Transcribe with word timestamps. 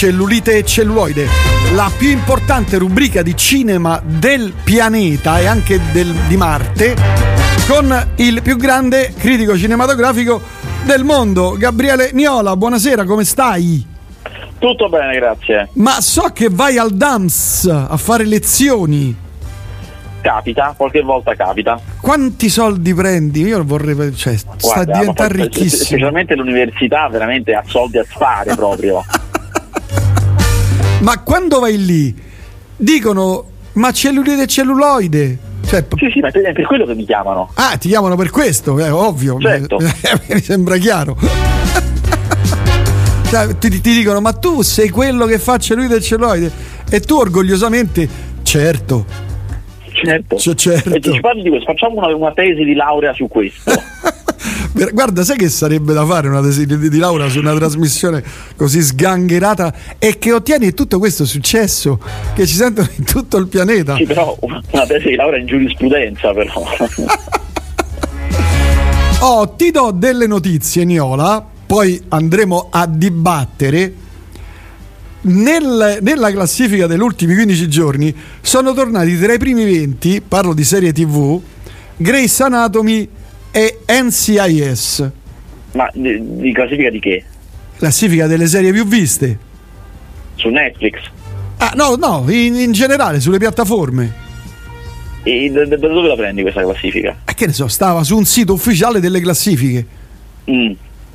Cellulite 0.00 0.56
e 0.56 0.64
celluloide, 0.64 1.26
la 1.74 1.90
più 1.94 2.08
importante 2.08 2.78
rubrica 2.78 3.20
di 3.20 3.36
cinema 3.36 4.00
del 4.02 4.54
pianeta 4.64 5.38
e 5.40 5.46
anche 5.46 5.78
del, 5.92 6.10
di 6.26 6.38
Marte, 6.38 6.96
con 7.68 8.12
il 8.16 8.40
più 8.40 8.56
grande 8.56 9.12
critico 9.14 9.58
cinematografico 9.58 10.40
del 10.86 11.04
mondo, 11.04 11.54
Gabriele 11.58 12.12
Niola. 12.14 12.56
Buonasera, 12.56 13.04
come 13.04 13.24
stai? 13.26 13.86
Tutto 14.58 14.88
bene, 14.88 15.16
grazie. 15.16 15.68
Ma 15.74 16.00
so 16.00 16.30
che 16.32 16.48
vai 16.50 16.78
al 16.78 16.92
DAMS 16.92 17.66
a 17.66 17.96
fare 17.98 18.24
lezioni. 18.24 19.14
Capita, 20.22 20.72
qualche 20.78 21.02
volta 21.02 21.34
capita. 21.34 21.78
Quanti 22.00 22.48
soldi 22.48 22.94
prendi? 22.94 23.42
Io 23.42 23.62
vorrei, 23.64 24.16
cioè, 24.16 24.34
sta 24.34 24.54
Guarda, 24.58 24.94
a 24.94 24.98
diventare 25.00 25.36
ma 25.36 25.44
poi- 25.44 25.52
ricchissimo. 25.52 25.84
Specialmente 25.84 26.34
l'università 26.36 27.06
veramente 27.10 27.52
ha 27.52 27.62
soldi 27.66 27.98
a 27.98 28.04
sfare 28.08 28.54
proprio. 28.54 29.04
Ma 31.00 31.18
quando 31.22 31.60
vai 31.60 31.82
lì, 31.82 32.14
dicono, 32.76 33.44
ma 33.74 33.90
cellulite 33.92 34.42
e 34.42 34.46
celluloide. 34.46 35.38
Cioè, 35.66 35.84
sì, 35.96 36.10
sì, 36.12 36.20
ma 36.20 36.28
è 36.28 36.52
per 36.52 36.66
quello 36.66 36.84
che 36.84 36.94
mi 36.94 37.04
chiamano. 37.04 37.50
ah, 37.54 37.76
ti 37.76 37.88
chiamano 37.88 38.16
per 38.16 38.30
questo, 38.30 38.78
è 38.78 38.92
ovvio. 38.92 39.38
Certo. 39.40 39.78
Mi 40.28 40.40
sembra 40.40 40.76
chiaro. 40.76 41.16
Cioè, 43.30 43.56
ti, 43.58 43.80
ti 43.80 43.92
dicono, 43.92 44.20
ma 44.20 44.32
tu 44.32 44.60
sei 44.62 44.88
quello 44.88 45.24
che 45.24 45.38
fa 45.38 45.56
cellulite 45.56 45.94
e 45.94 46.00
celluloide. 46.00 46.50
E 46.90 46.98
tu 46.98 47.14
orgogliosamente, 47.14 48.08
certo. 48.42 49.04
Certo. 49.92 50.36
Cioè, 50.36 50.54
certo. 50.56 50.94
E 50.94 51.00
ci 51.00 51.20
parli 51.20 51.42
di 51.42 51.48
questo, 51.48 51.66
facciamo 51.66 51.98
una, 51.98 52.12
una 52.12 52.32
tesi 52.32 52.64
di 52.64 52.74
laurea 52.74 53.12
su 53.12 53.28
questo. 53.28 53.70
Guarda, 54.92 55.22
sai 55.24 55.36
che 55.36 55.48
sarebbe 55.48 55.92
da 55.92 56.06
fare 56.06 56.28
una 56.28 56.40
tesi 56.40 56.64
di, 56.64 56.98
laurea 56.98 57.28
su 57.28 57.38
una 57.40 57.54
trasmissione 57.54 58.22
così 58.56 58.80
sgangherata 58.80 59.74
e 59.98 60.18
che 60.18 60.32
ottieni 60.32 60.72
tutto 60.72 60.98
questo 60.98 61.26
successo 61.26 61.98
che 62.34 62.46
ci 62.46 62.54
sentono 62.54 62.88
in 62.96 63.04
tutto 63.04 63.36
il 63.36 63.48
pianeta? 63.48 63.96
Sì, 63.96 64.04
però 64.04 64.36
una 64.40 64.86
tesi 64.86 65.08
di 65.08 65.16
laurea 65.16 65.40
in 65.40 65.46
giurisprudenza, 65.46 66.32
però. 66.32 66.52
Oh, 69.22 69.50
ti 69.50 69.70
do 69.70 69.90
delle 69.90 70.26
notizie, 70.26 70.82
Niola, 70.86 71.46
poi 71.66 72.02
andremo 72.08 72.68
a 72.70 72.86
dibattere. 72.86 73.92
Nel- 75.22 75.98
nella 76.00 76.30
classifica 76.30 76.86
degli 76.86 77.02
ultimi 77.02 77.34
15 77.34 77.68
giorni 77.68 78.16
sono 78.40 78.72
tornati 78.72 79.18
tra 79.18 79.34
i 79.34 79.38
primi 79.38 79.64
20, 79.64 80.22
parlo 80.26 80.54
di 80.54 80.64
serie 80.64 80.94
TV, 80.94 81.38
Grace 81.98 82.42
Anatomy 82.42 83.06
e 83.50 83.80
NCIS, 83.88 85.10
Ma 85.72 85.88
di, 85.92 86.18
di 86.38 86.52
classifica 86.52 86.90
di 86.90 87.00
che? 87.00 87.24
classifica 87.76 88.26
delle 88.26 88.46
serie 88.46 88.72
più 88.72 88.86
viste. 88.86 89.38
Su 90.36 90.48
Netflix? 90.48 90.98
Ah, 91.58 91.72
no, 91.74 91.94
no, 91.96 92.24
in, 92.30 92.54
in 92.56 92.72
generale 92.72 93.20
sulle 93.20 93.38
piattaforme. 93.38 94.28
E 95.22 95.50
da, 95.50 95.66
da 95.66 95.76
dove 95.76 96.08
la 96.08 96.16
prendi 96.16 96.42
questa 96.42 96.62
classifica? 96.62 97.16
E 97.26 97.34
che 97.34 97.46
ne 97.46 97.52
so, 97.52 97.68
stava 97.68 98.02
su 98.04 98.16
un 98.16 98.24
sito 98.24 98.52
ufficiale 98.54 99.00
delle 99.00 99.20
classifiche. 99.20 99.86
Mm, 100.50 100.72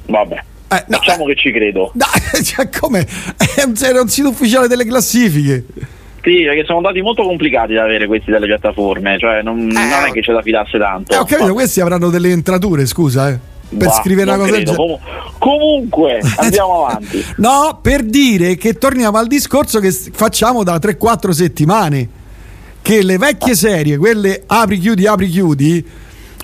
vabbè. 0.08 0.44
Eh, 0.67 0.86
no, 0.88 0.97
Facciamo 0.97 1.25
che 1.25 1.36
ci 1.36 1.52
credo. 1.52 1.91
Dai, 1.95 2.09
cioè, 2.44 2.69
come? 2.69 3.08
Era 3.81 4.02
un 4.02 4.09
sito 4.09 4.30
ufficiale 4.30 4.67
delle 4.67 4.86
classifiche. 4.86 5.66
Sì, 6.26 6.44
perché 6.44 6.64
sono 6.66 6.81
dati 6.81 7.02
molto 7.02 7.22
complicati 7.23 7.73
da 7.73 7.84
avere 7.84 8.08
questi 8.08 8.31
dalle 8.31 8.48
piattaforme, 8.48 9.20
cioè 9.20 9.44
non, 9.44 9.58
non 9.68 9.76
è 10.08 10.12
che 10.12 10.23
ce 10.23 10.31
la 10.31 10.42
fidasse 10.42 10.80
tanto. 10.80 11.14
Eh, 11.14 11.18
ho 11.18 11.23
capito, 11.26 11.54
questi 11.54 11.81
avranno 11.81 12.09
delle 12.09 12.31
entrature, 12.31 12.86
scusa, 12.88 13.30
eh. 13.30 13.40
Per 13.68 13.88
Bah, 13.88 13.94
scrivere 13.94 14.30
una 14.31 14.40
cosa 14.40 14.52
del 14.52 14.64
credo. 14.64 14.72
genere. 14.81 15.00
Comu- 15.00 15.38
comunque, 15.40 16.20
andiamo 16.38 16.86
avanti. 16.86 17.23
No, 17.38 17.80
per 17.81 18.03
dire 18.03 18.56
che 18.58 18.73
torniamo 18.73 19.18
al 19.18 19.28
discorso 19.28 19.80
che 19.80 19.92
s- 19.92 20.09
facciamo 20.12 20.64
da 20.64 20.78
3-4 20.78 21.30
settimane. 21.30 22.09
Che 22.81 23.02
le 23.03 23.18
vecchie 23.18 23.56
serie, 23.56 23.97
quelle 23.97 24.44
apri 24.46 24.78
chiudi 24.80 25.08
apri 25.08 25.28
chiudi 25.28 25.84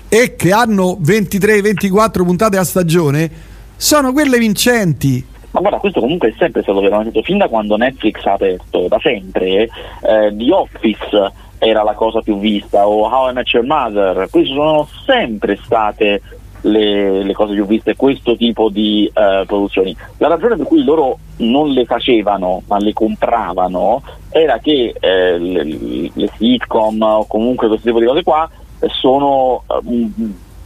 e 0.09 0.35
che 0.35 0.51
hanno 0.51 0.97
23-24 1.03 2.23
puntate 2.23 2.57
a 2.57 2.63
stagione, 2.63 3.29
sono 3.77 4.11
quelle 4.11 4.37
vincenti. 4.39 5.23
Ma 5.51 5.59
guarda, 5.59 5.79
questo 5.79 5.99
comunque 5.99 6.29
è 6.29 6.33
sempre 6.37 6.61
stato 6.61 6.81
senso, 6.81 7.21
fin 7.23 7.37
da 7.37 7.47
quando 7.47 7.75
Netflix 7.75 8.25
ha 8.25 8.33
aperto, 8.33 8.87
da 8.87 8.99
sempre, 9.01 9.63
eh, 10.01 10.33
The 10.33 10.51
Office 10.51 11.31
era 11.57 11.83
la 11.83 11.93
cosa 11.93 12.21
più 12.21 12.39
vista, 12.39 12.87
o 12.87 13.07
How 13.07 13.29
I 13.29 13.33
Met 13.33 13.49
Your 13.49 13.65
Mother, 13.65 14.27
queste 14.29 14.53
sono 14.53 14.87
sempre 15.05 15.57
state 15.61 16.21
le, 16.61 17.23
le 17.23 17.33
cose 17.33 17.53
più 17.53 17.65
viste, 17.65 17.95
questo 17.95 18.35
tipo 18.35 18.69
di 18.69 19.11
eh, 19.13 19.43
produzioni. 19.45 19.95
La 20.17 20.27
ragione 20.27 20.55
per 20.55 20.65
cui 20.65 20.83
loro 20.83 21.19
non 21.37 21.69
le 21.69 21.85
facevano, 21.85 22.61
ma 22.67 22.77
le 22.77 22.93
compravano, 22.93 24.01
era 24.29 24.59
che 24.59 24.93
eh, 24.99 25.37
le, 25.37 26.11
le 26.13 26.29
sitcom 26.37 27.01
o 27.01 27.25
comunque 27.27 27.67
questo 27.67 27.87
tipo 27.87 27.99
di 27.99 28.05
cose 28.05 28.23
qua 28.23 28.49
sono 28.87 29.63
eh, 29.67 30.19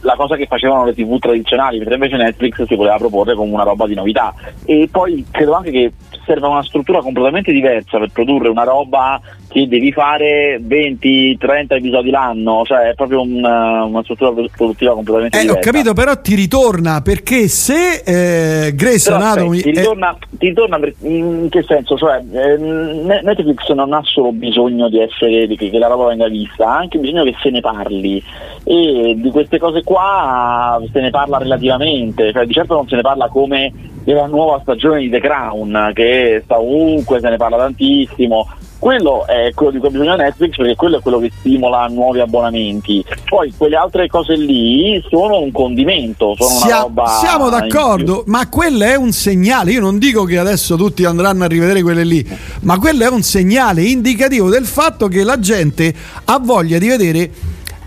la 0.06 0.14
cosa 0.14 0.36
che 0.36 0.46
facevano 0.46 0.84
le 0.84 0.94
tv 0.94 1.18
tradizionali, 1.18 1.78
mentre 1.78 1.94
invece 1.94 2.16
Netflix 2.16 2.62
si 2.62 2.76
voleva 2.76 2.96
proporre 2.96 3.34
come 3.34 3.52
una 3.52 3.64
roba 3.64 3.86
di 3.86 3.94
novità. 3.94 4.32
E 4.64 4.88
poi 4.90 5.26
credo 5.30 5.54
anche 5.54 5.70
che 5.72 5.92
serva 6.24 6.48
una 6.48 6.62
struttura 6.62 7.02
completamente 7.02 7.52
diversa 7.52 7.98
per 7.98 8.10
produrre 8.12 8.48
una 8.48 8.62
roba 8.62 9.20
che 9.48 9.68
devi 9.68 9.92
fare 9.92 10.60
20-30 10.60 11.36
episodi 11.76 12.10
l'anno, 12.10 12.62
cioè 12.64 12.90
è 12.90 12.94
proprio 12.94 13.22
una, 13.22 13.84
una 13.84 14.02
struttura 14.02 14.32
produttiva 14.54 14.92
completamente 14.92 15.36
Eh, 15.38 15.40
ho 15.42 15.44
diversa. 15.44 15.70
capito, 15.70 15.92
però 15.94 16.20
ti 16.20 16.34
ritorna 16.34 17.00
perché 17.00 17.48
se 17.48 18.02
eh, 18.04 18.74
Grace 18.74 19.10
Anatomy. 19.12 19.60
ti, 19.60 19.70
è- 19.70 19.74
ritorna, 19.76 20.18
ti 20.30 20.48
ritorna 20.48 20.78
per- 20.78 20.94
in 21.02 21.46
che 21.50 21.62
senso? 21.62 21.96
Cioè, 21.96 22.20
Ne- 22.22 23.20
Netflix 23.22 23.72
non 23.72 23.92
ha 23.92 24.00
solo 24.04 24.32
bisogno 24.32 24.88
di 24.88 25.00
essere 25.00 25.46
di 25.46 25.56
che, 25.56 25.70
che 25.70 25.78
la 25.78 25.86
roba 25.86 26.06
venga 26.06 26.28
vista, 26.28 26.66
ha 26.68 26.76
anche 26.78 26.98
bisogno 26.98 27.24
che 27.24 27.34
se 27.40 27.50
ne 27.50 27.60
parli 27.60 28.22
e 28.64 29.14
di 29.16 29.30
queste 29.30 29.58
cose 29.58 29.82
qua 29.84 30.80
se 30.92 31.00
ne 31.00 31.10
parla 31.10 31.38
relativamente, 31.38 32.32
cioè 32.32 32.44
di 32.46 32.52
certo 32.52 32.74
non 32.74 32.88
se 32.88 32.96
ne 32.96 33.02
parla 33.02 33.28
come 33.28 33.72
della 34.04 34.26
nuova 34.26 34.58
stagione 34.60 35.00
di 35.00 35.08
The 35.10 35.20
Crown 35.20 35.90
che 35.94 36.40
sta 36.44 36.58
ovunque, 36.58 37.20
se 37.20 37.28
ne 37.28 37.36
parla 37.36 37.56
tantissimo. 37.58 38.48
Quello 38.78 39.26
è 39.26 39.52
quello 39.54 39.72
di 39.72 39.78
cui 39.78 39.88
ha 39.88 39.90
bisogno 39.90 40.16
Netflix 40.16 40.56
perché 40.56 40.74
quello 40.76 40.98
è 40.98 41.00
quello 41.00 41.18
che 41.18 41.32
stimola 41.38 41.86
nuovi 41.86 42.20
abbonamenti. 42.20 43.04
Poi 43.28 43.52
quelle 43.56 43.76
altre 43.76 44.06
cose 44.08 44.36
lì 44.36 45.02
sono 45.08 45.40
un 45.40 45.50
condimento, 45.50 46.34
sono 46.36 46.56
una 46.56 46.66
Sia- 46.66 46.80
roba. 46.80 47.06
siamo 47.06 47.48
d'accordo, 47.48 48.24
ma 48.26 48.48
quello 48.48 48.84
è 48.84 48.94
un 48.94 49.12
segnale. 49.12 49.72
Io 49.72 49.80
non 49.80 49.98
dico 49.98 50.24
che 50.24 50.38
adesso 50.38 50.76
tutti 50.76 51.04
andranno 51.04 51.44
a 51.44 51.46
rivedere 51.46 51.82
quelle 51.82 52.04
lì, 52.04 52.26
ma 52.60 52.78
quello 52.78 53.04
è 53.04 53.08
un 53.08 53.22
segnale 53.22 53.82
indicativo 53.82 54.48
del 54.50 54.66
fatto 54.66 55.08
che 55.08 55.24
la 55.24 55.38
gente 55.40 55.94
ha 56.24 56.38
voglia 56.38 56.78
di 56.78 56.88
vedere 56.88 57.30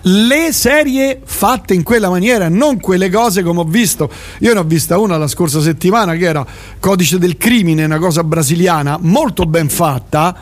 le 0.04 0.52
serie 0.54 1.20
fatte 1.24 1.74
in 1.74 1.84
quella 1.84 2.10
maniera, 2.10 2.48
non 2.48 2.80
quelle 2.80 3.10
cose 3.10 3.44
come 3.44 3.60
ho 3.60 3.66
visto. 3.66 4.10
Io 4.40 4.54
ne 4.54 4.60
ho 4.60 4.64
vista 4.64 4.98
una 4.98 5.18
la 5.18 5.28
scorsa 5.28 5.60
settimana 5.62 6.16
che 6.16 6.26
era 6.26 6.46
Codice 6.80 7.18
del 7.20 7.38
crimine, 7.38 7.84
una 7.84 8.00
cosa 8.00 8.24
brasiliana, 8.24 8.98
molto 9.02 9.46
ben 9.46 9.70
fatta, 9.70 10.36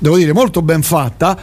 devo 0.00 0.16
dire 0.16 0.32
molto 0.32 0.62
ben 0.62 0.82
fatta, 0.82 1.36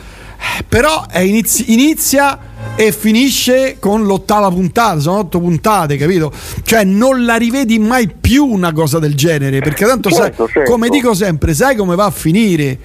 però 0.68 1.06
inizi- 1.16 1.72
inizia 1.72 2.40
e 2.76 2.92
finisce 2.92 3.78
con 3.80 4.04
l'ottava 4.04 4.50
puntata, 4.50 5.00
sono 5.00 5.20
otto 5.20 5.40
puntate, 5.40 5.98
capito? 5.98 6.32
Cioè 6.64 6.84
non 6.84 7.26
la 7.26 7.36
rivedi 7.36 7.80
mai 7.80 8.10
più 8.10 8.46
una 8.46 8.72
cosa 8.74 9.00
del 9.00 9.16
genere, 9.16 9.60
perché 9.60 9.86
tanto 9.86 10.10
Certo, 10.10 10.46
sai, 10.46 10.54
certo. 10.54 10.72
come 10.72 10.90
dico 10.90 11.14
sempre, 11.14 11.54
sai 11.54 11.76
come 11.76 11.96
va 11.96 12.06
a 12.06 12.12
finire, 12.12 12.78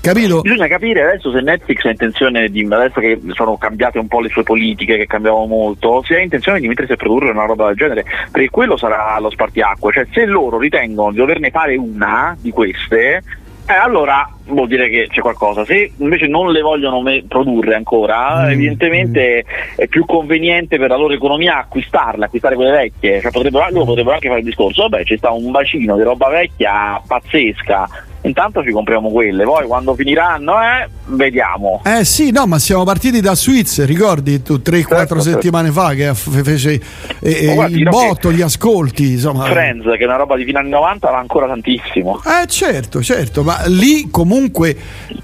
capito? 0.00 0.40
Bisogna 0.40 0.66
capire 0.68 1.02
adesso 1.02 1.30
se 1.30 1.40
Netflix 1.40 1.84
ha 1.84 1.90
intenzione 1.90 2.48
di, 2.48 2.66
adesso 2.68 3.00
che 3.00 3.20
sono 3.34 3.56
cambiate 3.56 3.98
un 3.98 4.08
po' 4.08 4.20
le 4.20 4.28
sue 4.28 4.42
politiche, 4.42 4.96
che 4.96 5.06
cambiavano 5.06 5.46
molto, 5.46 6.02
se 6.04 6.16
ha 6.16 6.20
intenzione 6.20 6.60
di 6.60 6.68
mettersi 6.68 6.92
a 6.92 6.96
produrre 6.96 7.30
una 7.30 7.46
roba 7.46 7.66
del 7.66 7.76
genere, 7.76 8.04
perché 8.30 8.50
quello 8.50 8.76
sarà 8.76 9.18
lo 9.20 9.30
spartiacque, 9.30 9.92
cioè 9.92 10.06
se 10.12 10.24
loro 10.24 10.58
ritengono 10.58 11.10
di 11.10 11.18
doverne 11.18 11.50
fare 11.50 11.76
una 11.76 12.36
di 12.40 12.50
queste, 12.50 13.22
eh, 13.66 13.72
allora 13.74 14.28
vuol 14.46 14.68
dire 14.68 14.88
che 14.88 15.08
c'è 15.10 15.20
qualcosa, 15.20 15.64
se 15.64 15.92
invece 15.96 16.26
non 16.26 16.52
le 16.52 16.60
vogliono 16.60 17.00
me- 17.00 17.24
produrre 17.26 17.74
ancora, 17.74 18.44
Mm, 18.44 18.50
evidentemente 18.50 19.44
è 19.74 19.86
più 19.88 20.04
conveniente 20.04 20.78
per 20.78 20.90
la 20.90 20.96
loro 20.96 21.14
economia 21.14 21.58
acquistarle, 21.58 22.26
acquistare 22.26 22.54
quelle 22.54 22.70
vecchie, 22.70 23.20
cioè 23.20 23.30
potrebbero, 23.30 23.66
loro 23.70 23.84
potrebbero 23.84 24.14
anche 24.14 24.28
fare 24.28 24.40
il 24.40 24.46
discorso, 24.46 24.82
vabbè 24.88 25.04
ci 25.04 25.16
sta 25.16 25.30
un 25.32 25.50
bacino 25.50 25.96
di 25.96 26.02
roba 26.02 26.28
vecchia 26.28 27.00
pazzesca, 27.06 27.88
intanto 28.22 28.62
ci 28.64 28.70
compriamo 28.70 29.10
quelle, 29.10 29.44
poi 29.44 29.66
quando 29.66 29.94
finiranno, 29.94 30.52
eh, 30.60 30.88
vediamo. 31.06 31.80
Eh 31.84 32.04
sì, 32.04 32.30
no, 32.32 32.46
ma 32.46 32.58
siamo 32.58 32.82
partiti 32.84 33.20
da 33.20 33.34
Suiz, 33.34 33.84
ricordi 33.84 34.42
tu 34.42 34.54
3-4 34.54 34.60
Certo, 34.62 34.96
certo. 34.96 35.20
settimane 35.20 35.70
fa 35.70 35.94
che 35.94 36.12
fe- 36.14 36.42
fece 36.42 36.80
eh, 37.20 37.54
guarda, 37.54 37.76
il 37.76 37.84
botto, 37.88 38.32
gli 38.32 38.42
ascolti, 38.42 39.12
insomma. 39.12 39.44
Friends, 39.46 39.84
che 39.84 39.98
è 39.98 40.04
una 40.04 40.16
roba 40.16 40.36
di 40.36 40.44
fine 40.44 40.58
anni 40.58 40.70
90, 40.70 41.08
va 41.10 41.18
ancora 41.18 41.46
tantissimo. 41.46 42.20
Eh 42.42 42.46
certo, 42.48 43.02
certo, 43.02 43.42
ma 43.42 43.62
lì 43.66 44.08
comunque 44.10 44.76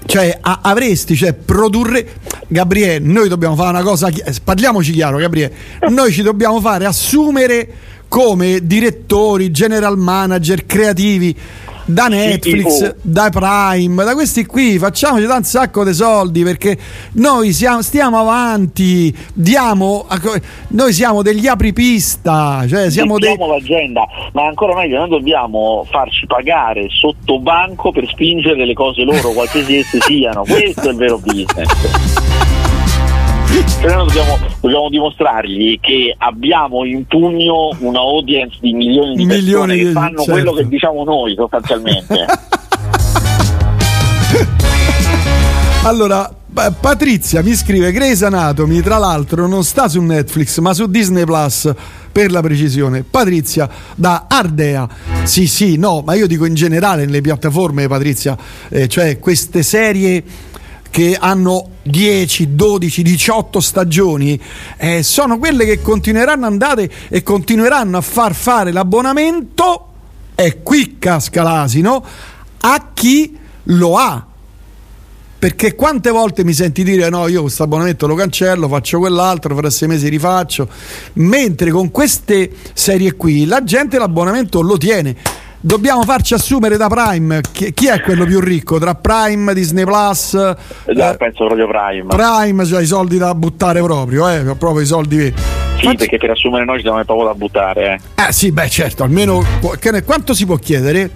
cioè, 0.05 0.37
a- 0.39 0.59
avresti, 0.63 1.15
cioè 1.15 1.33
produrre 1.33 2.07
Gabriele, 2.47 2.99
noi 2.99 3.27
dobbiamo 3.27 3.55
fare 3.55 3.69
una 3.69 3.83
cosa, 3.83 4.09
chi- 4.09 4.21
eh, 4.25 4.33
parliamoci 4.43 4.91
chiaro 4.91 5.17
Gabriele, 5.17 5.53
noi 5.89 6.11
ci 6.11 6.21
dobbiamo 6.21 6.59
fare 6.61 6.85
assumere 6.85 7.67
come 8.07 8.59
direttori, 8.61 9.49
general 9.49 9.97
manager, 9.97 10.65
creativi 10.67 11.35
da 11.85 12.07
Netflix, 12.07 12.77
CEO. 12.77 12.95
da 13.01 13.29
Prime, 13.29 14.03
da 14.03 14.13
questi 14.13 14.45
qui, 14.45 14.77
facciamoci 14.77 15.25
da 15.25 15.35
un 15.35 15.43
sacco 15.43 15.83
di 15.83 15.93
soldi 15.93 16.43
perché 16.43 16.77
noi 17.13 17.53
siamo, 17.53 17.81
stiamo 17.81 18.19
avanti, 18.19 19.15
diamo, 19.33 20.05
noi 20.69 20.93
siamo 20.93 21.21
degli 21.21 21.47
apripista, 21.47 22.65
cioè 22.67 22.89
siamo 22.89 23.19
dei... 23.19 23.35
L'agenda, 23.37 24.05
ma 24.33 24.47
ancora 24.47 24.75
meglio, 24.75 24.99
noi 24.99 25.09
dobbiamo 25.09 25.85
farci 25.89 26.25
pagare 26.25 26.87
sotto 26.89 27.39
banco 27.39 27.91
per 27.91 28.07
spingere 28.07 28.65
le 28.65 28.73
cose 28.73 29.03
loro, 29.03 29.31
qualsiasi 29.31 29.77
esse 29.77 29.99
siano. 30.01 30.43
Questo 30.43 30.87
è 30.87 30.91
il 30.91 30.95
vero 30.95 31.19
business. 31.19 32.12
Cioè 33.81 33.95
noi 33.95 34.07
dobbiamo, 34.07 34.37
dobbiamo 34.61 34.89
dimostrargli 34.89 35.79
che 35.79 36.15
abbiamo 36.17 36.85
in 36.85 37.05
pugno 37.05 37.69
una 37.79 37.99
audience 37.99 38.57
di 38.61 38.73
milioni 38.73 39.15
di 39.15 39.25
Milioni 39.25 39.43
persone 39.43 39.75
che 39.77 39.91
fanno 39.91 40.17
certo. 40.19 40.31
quello 40.31 40.53
che 40.53 40.67
diciamo 40.67 41.03
noi 41.03 41.35
sostanzialmente. 41.35 42.25
Allora, 45.85 46.33
pa- 46.53 46.71
Patrizia 46.71 47.43
mi 47.43 47.53
scrive 47.55 47.91
Grey's 47.91 48.23
Anatomy, 48.23 48.79
tra 48.79 48.97
l'altro 48.97 49.47
non 49.47 49.65
sta 49.65 49.89
su 49.89 49.99
Netflix, 50.01 50.59
ma 50.59 50.73
su 50.73 50.87
Disney 50.87 51.25
Plus 51.25 51.69
per 52.09 52.31
la 52.31 52.39
precisione. 52.39 53.03
Patrizia 53.03 53.69
da 53.93 54.27
Ardea. 54.29 54.87
Sì, 55.23 55.45
sì, 55.45 55.75
no, 55.75 56.01
ma 56.05 56.13
io 56.13 56.25
dico 56.25 56.45
in 56.45 56.53
generale 56.53 57.03
nelle 57.03 57.19
piattaforme, 57.19 57.89
Patrizia, 57.89 58.37
eh, 58.69 58.87
cioè 58.87 59.19
queste 59.19 59.61
serie 59.61 60.23
che 60.89 61.17
hanno 61.19 61.67
10, 61.83 62.55
12, 62.55 63.01
18 63.03 63.59
stagioni 63.59 64.39
eh, 64.77 65.03
sono 65.03 65.37
quelle 65.37 65.65
che 65.65 65.81
continueranno 65.81 66.45
ad 66.45 66.51
andare 66.51 66.91
e 67.09 67.23
continueranno 67.23 67.97
a 67.97 68.01
far 68.01 68.33
fare 68.33 68.71
l'abbonamento 68.71 69.87
e 70.35 70.61
qui 70.63 70.97
casca 70.97 71.43
l'asino 71.43 72.03
a 72.59 72.89
chi 72.93 73.37
lo 73.63 73.97
ha. 73.97 74.27
Perché 75.37 75.75
quante 75.75 76.09
volte 76.09 76.45
mi 76.45 76.53
senti 76.53 76.85
dire 76.85 77.09
no 77.09 77.27
io 77.27 77.41
questo 77.41 77.63
abbonamento 77.63 78.07
lo 78.07 78.15
cancello 78.15 78.69
faccio 78.69 78.99
quell'altro 78.99 79.53
fra 79.57 79.69
sei 79.69 79.89
mesi 79.89 80.07
rifaccio. 80.07 80.69
Mentre 81.13 81.69
con 81.69 81.91
queste 81.91 82.49
serie 82.73 83.13
qui 83.15 83.45
la 83.45 83.61
gente 83.61 83.99
l'abbonamento 83.99 84.61
lo 84.61 84.77
tiene 84.77 85.17
dobbiamo 85.65 86.03
farci 86.03 86.33
assumere 86.33 86.75
da 86.75 86.87
Prime 86.87 87.39
chi, 87.53 87.73
chi 87.73 87.87
è 87.87 88.01
quello 88.01 88.25
più 88.25 88.41
ricco 88.41 88.79
tra 88.79 88.95
Prime, 88.95 89.53
Disney 89.53 89.85
Plus 89.85 90.33
Esatto, 90.33 91.13
eh, 91.13 91.17
penso 91.17 91.45
proprio 91.45 91.67
Prime. 91.67 92.07
Prime 92.07 92.65
c'ha 92.65 92.81
i 92.81 92.85
soldi 92.85 93.17
da 93.17 93.33
buttare 93.33 93.81
proprio 93.81 94.27
eh, 94.27 94.55
proprio 94.57 94.81
i 94.81 94.85
soldi. 94.85 95.33
Sì, 95.77 95.85
Facci- 95.85 95.95
perché 95.97 96.17
per 96.17 96.31
assumere 96.31 96.65
noi 96.65 96.77
ci 96.77 96.83
diamo 96.83 97.03
poco 97.05 97.23
da 97.23 97.33
buttare. 97.33 98.01
Eh. 98.15 98.27
eh 98.27 98.31
sì 98.31 98.51
beh 98.51 98.69
certo 98.69 99.03
almeno 99.03 99.43
quanto 100.05 100.33
si 100.33 100.45
può 100.45 100.57
chiedere? 100.57 101.09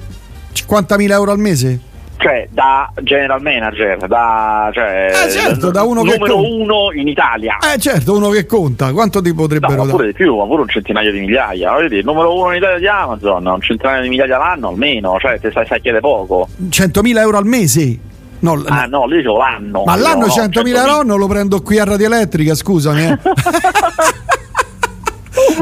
50.000 0.54 1.12
euro 1.12 1.32
al 1.32 1.40
mese? 1.40 1.80
Cioè, 2.19 2.48
da 2.50 2.92
general 3.04 3.42
manager, 3.44 4.08
da 4.08 4.72
cioè, 4.74 5.12
Eh, 5.25 5.30
certo, 5.30 5.69
da 5.69 5.84
uno 5.84 6.02
che 6.02 6.14
numero 6.18 6.36
con- 6.38 6.46
uno 6.46 6.92
in 6.94 7.08
Italia. 7.08 7.58
Eh 7.74 7.78
certo, 7.80 8.16
uno 8.16 8.30
che 8.30 8.48
conta, 8.48 8.92
quanto 8.92 9.22
ti 9.22 9.30
No, 9.30 9.36
potrebbero 9.36 9.72
ma 9.74 9.78
dare? 9.84 9.92
pure 9.92 10.06
di 10.08 10.14
più, 10.14 10.36
ma 10.36 10.46
pure 10.46 10.62
un 10.64 10.68
centinaio 10.68 11.12
di 11.12 11.19
migliaia. 11.19 11.72
Voglio 11.74 11.88
dire, 11.90 12.02
numero 12.02 12.34
uno 12.36 12.50
in 12.52 12.58
Italia 12.58 12.80
di 12.80 12.88
Amazon, 12.88 13.46
un 13.46 13.62
centinaio 13.62 14.02
di 14.02 14.10
migliaia 14.10 14.38
l'anno 14.40 14.69
almeno, 14.69 15.18
cioè 15.19 15.40
te 15.40 15.52
stai, 15.52 15.66
stai 15.66 15.78
a 15.78 15.81
chiedere 15.81 16.02
poco. 16.02 16.48
100.000 16.69 17.19
euro 17.19 17.38
al 17.38 17.46
mese? 17.46 18.00
No, 18.40 18.63
Ah 18.68 18.86
no, 18.86 19.06
lì 19.06 19.18
dicevo 19.18 19.38
l'anno. 19.38 19.84
ma 19.86 19.96
l'anno 19.96 20.25
No, 20.25 20.34
no, 20.36 20.44
100.000 20.44 20.75
euro 20.75 21.04
non 21.04 21.20
lo 21.20 21.28
prendo 21.28 21.62
qui 21.62 21.78
a 21.78 21.84
Radio 21.84 22.08
Elettrica, 22.08 22.56
scusami. 22.56 23.04
eh. 23.06 23.18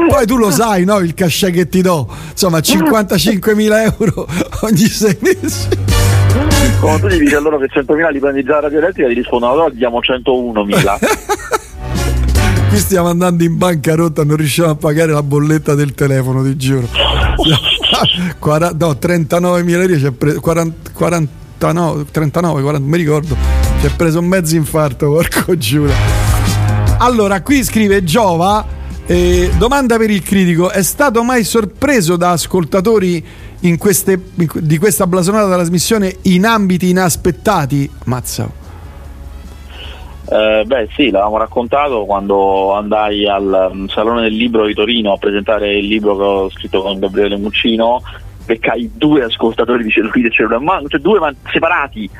Poi 0.08 0.26
tu 0.26 0.36
lo 0.36 0.50
sai, 0.50 0.84
no? 0.84 0.98
Il 0.98 1.12
cachet 1.14 1.52
che 1.52 1.68
ti 1.68 1.82
do, 1.82 2.08
insomma, 2.30 2.58
55.000 2.64 3.92
euro 3.98 4.26
ogni 4.62 4.86
sei 4.86 5.16
mesi. 5.20 5.68
Quando 6.80 7.06
tu 7.06 7.14
gli 7.14 7.18
dici 7.20 7.34
a 7.34 7.40
loro 7.40 7.58
che 7.58 7.66
100.000 7.66 8.12
li 8.12 8.18
prendi 8.18 8.42
già 8.42 8.56
a 8.58 8.60
Radio 8.60 8.78
Elettrica, 8.78 9.08
ti 9.08 9.14
rispondono 9.14 9.52
allora 9.52 9.70
diamo 9.70 9.98
101.000. 9.98 10.98
Qui 12.68 12.78
stiamo 12.78 13.08
andando 13.08 13.44
in 13.44 13.56
bancarotta, 13.56 14.24
non 14.24 14.36
riusciamo 14.36 14.70
a 14.70 14.74
pagare 14.74 15.12
la 15.12 15.22
bolletta 15.22 15.74
del 15.74 15.94
telefono, 15.94 16.42
ti 16.42 16.56
giuro. 16.56 16.88
No, 17.96 18.90
39.000 18.90 19.70
euro, 19.70 19.98
ci 19.98 20.04
ha 20.04 20.12
preso 20.12 20.40
40 20.40 20.90
49, 21.58 22.04
39, 22.10 22.62
40, 22.62 22.88
mi 22.88 22.96
ricordo, 22.98 23.36
ci 23.80 23.86
ha 23.86 23.90
preso 23.96 24.18
un 24.18 24.26
mezzo 24.26 24.54
infarto, 24.56 25.10
porco 25.10 25.56
giuro. 25.56 25.92
Allora, 26.98 27.40
qui 27.40 27.64
scrive 27.64 28.04
Giova, 28.04 28.64
eh, 29.06 29.50
domanda 29.56 29.96
per 29.96 30.10
il 30.10 30.22
critico, 30.22 30.70
è 30.70 30.82
stato 30.82 31.22
mai 31.22 31.44
sorpreso 31.44 32.16
da 32.16 32.32
ascoltatori 32.32 33.24
in 33.66 33.78
queste- 33.78 34.20
di 34.34 34.78
questa 34.78 35.06
blasonata 35.06 35.52
trasmissione 35.52 36.16
in 36.22 36.44
ambiti 36.44 36.90
inaspettati? 36.90 37.90
Mazza. 38.04 38.64
Eh, 40.28 40.64
beh 40.66 40.88
sì, 40.94 41.10
l'avevamo 41.10 41.38
raccontato 41.38 42.04
quando 42.04 42.72
andai 42.72 43.28
al 43.28 43.70
mm, 43.72 43.86
Salone 43.86 44.22
del 44.22 44.34
Libro 44.34 44.66
di 44.66 44.74
Torino 44.74 45.12
a 45.12 45.18
presentare 45.18 45.76
il 45.76 45.86
libro 45.86 46.16
che 46.16 46.22
ho 46.22 46.50
scritto 46.50 46.82
con 46.82 46.98
Gabriele 46.98 47.36
Muccino, 47.36 48.02
beccai 48.44 48.90
due 48.94 49.22
ascoltatori 49.22 49.84
di 49.84 49.90
cellulite 49.90 50.26
e 50.26 50.30
cellulare, 50.30 50.64
ma 50.64 50.82
cioè 50.88 51.00
due 51.00 51.20
ma 51.20 51.32
separati. 51.52 52.10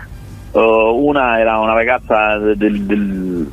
Eh, 0.53 0.61
una 0.61 1.41
era 1.41 1.59
una 1.59 1.73
ragazza 1.73 2.39
del... 2.39 2.83
del 2.83 3.51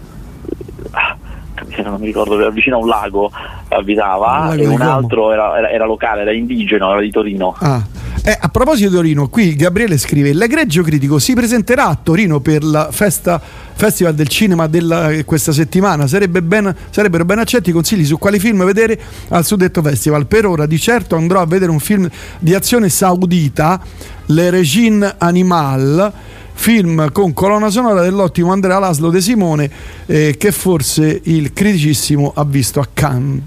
ah, 1.82 1.90
non 1.90 2.00
mi 2.00 2.06
ricordo, 2.06 2.40
era 2.40 2.50
vicino 2.50 2.78
a 2.78 2.80
un 2.80 2.88
lago 2.88 3.32
abitava 3.70 4.40
Un 4.42 4.48
lago 4.50 4.62
e 4.62 4.68
un 4.68 4.82
altro 4.82 5.32
era, 5.32 5.58
era- 5.58 5.70
era 5.70 5.86
locale, 5.86 6.22
era 6.22 6.32
indigeno, 6.34 6.92
era 6.92 7.02
di 7.02 7.10
Torino. 7.10 7.56
Ah. 7.60 7.82
Eh, 8.26 8.38
a 8.40 8.48
proposito 8.48 8.90
di 8.90 8.96
Torino, 8.96 9.28
qui 9.28 9.56
Gabriele 9.56 9.98
scrive: 9.98 10.32
L'egregio 10.34 10.82
critico 10.84 11.20
si 11.20 11.34
presenterà 11.34 11.88
a 11.88 11.98
Torino 12.02 12.40
per 12.40 12.64
la 12.64 12.90
festa, 12.92 13.42
Festival 13.74 14.14
del 14.14 14.28
Cinema 14.30 14.68
della, 14.68 15.10
questa 15.26 15.52
settimana. 15.52 16.08
Sarebbe 16.08 16.42
ben- 16.42 16.74
sarebbero 16.90 17.26
ben 17.26 17.40
accetti 17.40 17.72
i 17.72 17.74
consigli 17.74 18.06
su 18.06 18.18
quali 18.18 18.40
film 18.40 18.64
vedere 18.64 18.98
al 19.30 19.44
suddetto 19.46 19.82
festival. 19.82 20.26
Per 20.28 20.46
ora, 20.46 20.66
di 20.66 20.80
certo, 20.80 21.16
andrò 21.18 21.42
a 21.42 21.46
vedere 21.46 21.72
un 21.72 21.80
film 21.80 22.08
di 22.40 22.54
azione 22.54 22.88
saudita, 22.88 23.82
Le 24.28 24.50
Regine 24.50 25.16
Animal. 25.18 26.14
Film 26.54 27.12
con 27.12 27.34
colonna 27.34 27.70
sonora 27.70 28.02
dell'ottimo 28.02 28.52
Andrea 28.52 28.80
Laslo 28.80 29.10
De 29.10 29.22
Simone, 29.22 29.70
eh, 30.06 30.36
che 30.38 30.52
forse 30.52 31.20
il 31.26 31.52
criticissimo 31.52 32.32
ha 32.36 32.46
visto 32.46 32.80
a 32.80 32.88
Cannes. 32.94 33.42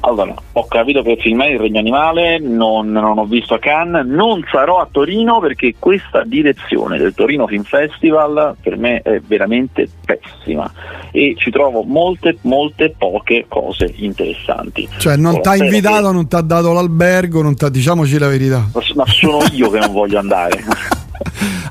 Allora, 0.00 0.32
ho 0.52 0.66
capito 0.68 1.02
che 1.02 1.16
filmare 1.20 1.54
il 1.54 1.58
regno 1.58 1.80
animale, 1.80 2.38
non, 2.38 2.92
non 2.92 3.18
ho 3.18 3.24
visto 3.24 3.54
a 3.54 3.58
Cannes, 3.58 4.06
non 4.06 4.44
sarò 4.48 4.78
a 4.78 4.86
Torino 4.88 5.40
perché 5.40 5.74
questa 5.80 6.22
direzione 6.24 6.96
del 6.96 7.12
Torino 7.12 7.48
Film 7.48 7.64
Festival 7.64 8.54
per 8.62 8.76
me 8.76 9.00
è 9.02 9.20
veramente 9.26 9.88
pessima 10.04 10.70
e 11.10 11.34
ci 11.36 11.50
trovo 11.50 11.82
molte, 11.82 12.36
molte 12.42 12.94
poche 12.96 13.46
cose 13.48 13.92
interessanti. 13.96 14.88
Cioè, 14.96 15.16
non 15.16 15.40
ti 15.42 15.48
ha 15.48 15.56
invitato, 15.56 16.06
che- 16.06 16.12
non 16.12 16.28
ti 16.28 16.36
ha 16.36 16.40
dato 16.42 16.72
l'albergo, 16.72 17.42
non 17.42 17.56
t'ha- 17.56 17.68
diciamoci 17.70 18.16
la 18.16 18.28
verità. 18.28 18.64
Ma 18.94 19.06
sono 19.06 19.38
io 19.54 19.70
che 19.70 19.80
non 19.80 19.90
voglio 19.92 20.20
andare. 20.20 20.62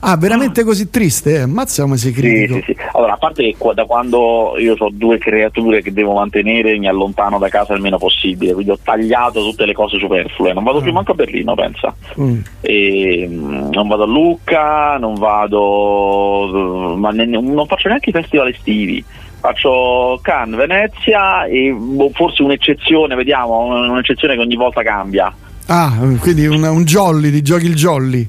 Ah, 0.01 0.17
veramente 0.17 0.63
così 0.63 0.89
triste? 0.89 1.41
Eh? 1.41 1.45
Mazza 1.45 1.83
come 1.83 1.97
sei 1.97 2.13
Sì, 2.13 2.19
critico. 2.21 2.53
sì, 2.55 2.63
sì. 2.67 2.75
Allora, 2.93 3.13
a 3.13 3.17
parte 3.17 3.41
che 3.43 3.55
da 3.73 3.85
quando 3.85 4.53
io 4.59 4.75
ho 4.77 4.89
due 4.91 5.17
creature 5.17 5.81
che 5.81 5.91
devo 5.93 6.13
mantenere, 6.13 6.77
mi 6.77 6.87
allontano 6.87 7.37
da 7.39 7.49
casa 7.49 7.73
il 7.73 7.81
meno 7.81 7.97
possibile, 7.97 8.53
quindi 8.53 8.71
ho 8.71 8.79
tagliato 8.81 9.41
tutte 9.41 9.65
le 9.65 9.73
cose 9.73 9.97
superflue. 9.97 10.53
Non 10.53 10.63
vado 10.63 10.81
più 10.81 10.91
manco 10.91 11.11
a 11.11 11.15
Berlino, 11.15 11.55
pensa. 11.55 11.95
Mm. 12.19 12.39
E, 12.61 13.27
mm, 13.27 13.69
non 13.71 13.87
vado 13.87 14.03
a 14.03 14.07
Lucca, 14.07 14.97
non 14.99 15.15
vado, 15.15 16.95
ma 16.97 17.09
ne- 17.11 17.25
non 17.25 17.65
faccio 17.67 17.87
neanche 17.87 18.09
i 18.09 18.13
festival 18.13 18.49
estivi. 18.49 19.03
Faccio 19.39 20.19
Cannes, 20.21 20.57
Venezia 20.57 21.45
e 21.45 21.71
boh, 21.71 22.09
forse 22.13 22.41
un'eccezione, 22.41 23.15
vediamo, 23.15 23.59
un'eccezione 23.91 24.35
che 24.35 24.41
ogni 24.41 24.55
volta 24.55 24.81
cambia. 24.81 25.33
Ah, 25.67 25.91
quindi 26.19 26.45
un, 26.47 26.63
un 26.63 26.83
jolly, 26.83 27.31
ti 27.31 27.41
giochi 27.41 27.65
il 27.65 27.75
jolly. 27.75 28.27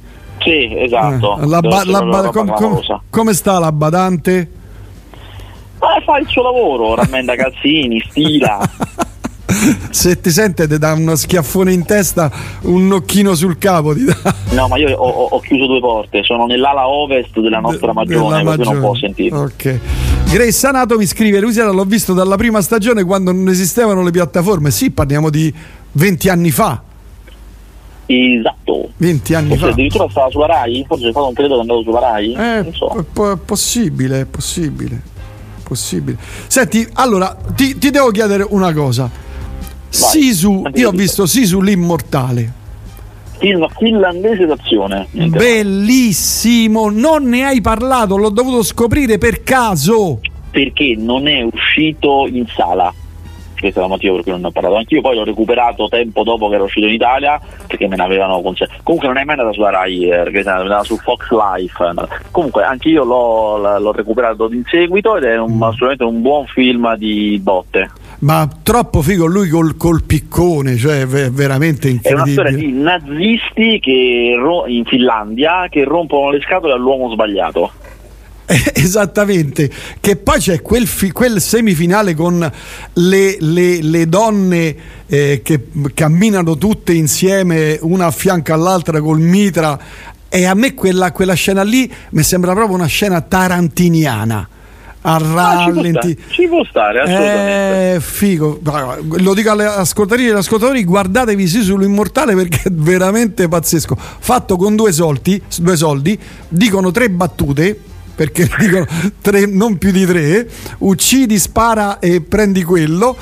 Sì, 0.50 0.74
esatto. 0.78 1.38
Eh, 1.40 1.46
la 1.46 1.60
ba- 1.60 1.82
la 1.84 2.02
ba- 2.02 2.28
com- 2.30 2.52
com- 2.52 2.80
come 3.10 3.32
sta 3.34 3.58
la 3.58 3.72
badante? 3.72 4.50
Eh, 5.78 6.02
fa 6.04 6.18
il 6.18 6.26
suo 6.28 6.42
lavoro, 6.42 6.94
rammenda 6.94 7.34
calzini, 7.34 8.02
stila. 8.08 8.58
Se 9.90 10.20
ti 10.20 10.30
sente 10.30 10.66
ti 10.66 10.76
dà 10.78 10.92
uno 10.92 11.14
schiaffone 11.14 11.72
in 11.72 11.84
testa, 11.84 12.30
un 12.62 12.86
nocchino 12.88 13.34
sul 13.34 13.58
capo 13.58 13.94
ti 13.94 14.04
dà. 14.04 14.34
No, 14.50 14.66
ma 14.68 14.76
io 14.76 14.96
ho, 14.96 15.08
ho- 15.30 15.40
chiuso 15.40 15.66
due 15.66 15.80
porte, 15.80 16.22
sono 16.24 16.46
nell'ala 16.46 16.88
ovest 16.88 17.38
della 17.40 17.60
nostra 17.60 17.88
De- 17.88 17.92
magione, 17.92 18.42
della 18.42 18.56
non 18.72 18.80
può 18.80 18.94
sentire. 18.94 19.36
Ok. 19.36 19.80
Grace 20.30 20.66
Anato 20.66 20.96
mi 20.98 21.06
scrive, 21.06 21.38
Luciana 21.40 21.70
l'ho 21.70 21.84
visto 21.84 22.12
dalla 22.12 22.36
prima 22.36 22.60
stagione 22.60 23.04
quando 23.04 23.30
non 23.32 23.48
esistevano 23.48 24.02
le 24.02 24.10
piattaforme. 24.10 24.70
Sì, 24.72 24.90
parliamo 24.90 25.30
di 25.30 25.52
20 25.92 26.28
anni 26.28 26.50
fa. 26.50 26.82
Esatto. 28.06 28.90
20 28.96 29.34
anni 29.34 29.48
Forse 29.48 29.64
fa. 29.64 29.70
addirittura 29.72 30.08
stava 30.10 30.30
sulla 30.30 30.46
Rai, 30.46 30.84
forse 30.86 31.08
è 31.08 31.10
stato 31.10 31.26
un 31.28 31.32
periodo 31.34 31.54
che 31.54 31.58
è 31.60 31.62
andato 31.62 31.82
sulla 31.82 32.00
Rai, 32.00 32.32
Eh, 32.32 32.62
non 32.62 32.72
so. 32.72 33.32
è 33.32 33.36
possibile, 33.44 34.20
è 34.20 34.24
possibile. 34.26 35.02
Possibile. 35.62 36.16
Senti, 36.46 36.86
allora 36.94 37.36
ti, 37.54 37.76
ti 37.78 37.90
devo 37.90 38.10
chiedere 38.10 38.46
una 38.48 38.72
cosa. 38.72 39.10
Sisu, 39.88 40.62
Anche 40.64 40.80
io 40.80 40.88
ho 40.88 40.92
visto 40.92 41.26
Sisu 41.26 41.60
l'immortale. 41.60 42.52
Film 43.38 43.66
finlandese 43.76 44.46
d'azione. 44.46 45.08
Bellissimo, 45.10 46.88
non 46.90 47.24
ne 47.24 47.44
hai 47.44 47.60
parlato, 47.60 48.16
l'ho 48.16 48.30
dovuto 48.30 48.62
scoprire 48.62 49.18
per 49.18 49.42
caso. 49.42 50.20
Perché 50.50 50.94
non 50.96 51.26
è 51.28 51.42
uscito 51.42 52.26
in 52.30 52.46
sala 52.56 52.92
questo 53.66 53.80
è 53.80 53.82
il 53.84 53.88
motivo 53.88 54.14
per 54.14 54.22
cui 54.22 54.32
non 54.32 54.40
ne 54.42 54.46
ho 54.48 54.50
parlato 54.50 54.76
anch'io, 54.76 55.00
poi 55.00 55.16
l'ho 55.16 55.24
recuperato 55.24 55.88
tempo 55.88 56.22
dopo 56.22 56.48
che 56.48 56.54
era 56.54 56.64
uscito 56.64 56.86
in 56.86 56.92
Italia 56.92 57.40
perché 57.66 57.88
me 57.88 57.96
ne 57.96 58.02
avevano 58.02 58.40
concesso. 58.40 58.72
Comunque 58.82 59.08
non 59.08 59.18
è 59.18 59.24
mai 59.24 59.36
andato 59.36 59.54
sulla 59.54 59.70
Rai, 59.70 60.08
eh, 60.08 60.22
perché 60.22 60.40
è 60.40 60.48
andata 60.48 60.84
su 60.84 60.96
Fox 60.96 61.28
Life. 61.30 61.94
Comunque 62.30 62.62
anch'io 62.62 63.04
l'ho, 63.04 63.78
l'ho 63.78 63.92
recuperato 63.92 64.48
in 64.52 64.62
seguito 64.66 65.16
ed 65.16 65.24
è 65.24 65.38
un, 65.38 65.56
assolutamente 65.62 66.04
un 66.04 66.22
buon 66.22 66.46
film 66.46 66.94
di 66.96 67.38
botte. 67.42 67.90
Ma 68.18 68.48
troppo 68.62 69.02
figo 69.02 69.26
lui 69.26 69.48
col, 69.48 69.76
col 69.76 70.04
piccone, 70.04 70.76
cioè 70.76 71.06
veramente 71.06 71.88
incredibile. 71.88 72.34
È 72.34 72.38
una 72.38 72.50
storia 72.50 72.56
di 72.56 72.72
nazisti 72.72 73.80
che, 73.80 74.36
in 74.66 74.84
Finlandia 74.84 75.66
che 75.68 75.84
rompono 75.84 76.30
le 76.30 76.40
scatole 76.40 76.72
all'uomo 76.72 77.10
sbagliato. 77.10 77.70
Esattamente, 78.74 79.68
che 80.00 80.16
poi 80.16 80.38
c'è 80.38 80.62
quel, 80.62 80.86
fi- 80.86 81.10
quel 81.10 81.40
semifinale 81.40 82.14
con 82.14 82.50
le, 82.92 83.36
le, 83.40 83.82
le 83.82 84.08
donne 84.08 84.76
eh, 85.06 85.40
che 85.42 85.68
camminano 85.92 86.56
tutte 86.56 86.92
insieme, 86.92 87.76
una 87.82 88.06
a 88.06 88.10
fianco 88.12 88.52
all'altra 88.52 89.00
col 89.00 89.18
mitra, 89.18 89.78
e 90.28 90.44
a 90.44 90.54
me 90.54 90.74
quella, 90.74 91.10
quella 91.10 91.34
scena 91.34 91.62
lì 91.62 91.92
mi 92.10 92.22
sembra 92.22 92.52
proprio 92.52 92.76
una 92.76 92.86
scena 92.86 93.20
tarantiniana 93.20 94.48
a 95.02 95.18
rallenti. 95.18 96.18
Ah, 96.18 96.32
ci, 96.32 96.48
può 96.48 96.64
stare, 96.64 97.00
assolutamente. 97.00 97.94
Eh, 97.94 98.00
figo. 98.00 98.60
Lo 99.18 99.34
dico 99.34 99.50
alle 99.50 99.64
ascoltatrici 99.64 100.28
e 100.28 100.32
agli 100.32 100.38
ascoltatori, 100.38 100.84
guardatevi 100.84 101.46
sì 101.46 101.62
sull'immortale 101.62 102.34
perché 102.34 102.62
è 102.64 102.72
veramente 102.72 103.48
pazzesco. 103.48 103.96
Fatto 103.96 104.56
con 104.56 104.74
due 104.74 104.92
soldi, 104.92 105.40
due 105.58 105.76
soldi 105.76 106.18
dicono 106.48 106.90
tre 106.90 107.08
battute 107.08 107.80
perché 108.16 108.48
dicono 108.58 108.86
tre, 109.20 109.46
non 109.46 109.78
più 109.78 109.92
di 109.92 110.04
tre, 110.04 110.48
uccidi, 110.78 111.38
spara 111.38 111.98
e 112.00 112.22
prendi 112.22 112.64
quello, 112.64 113.16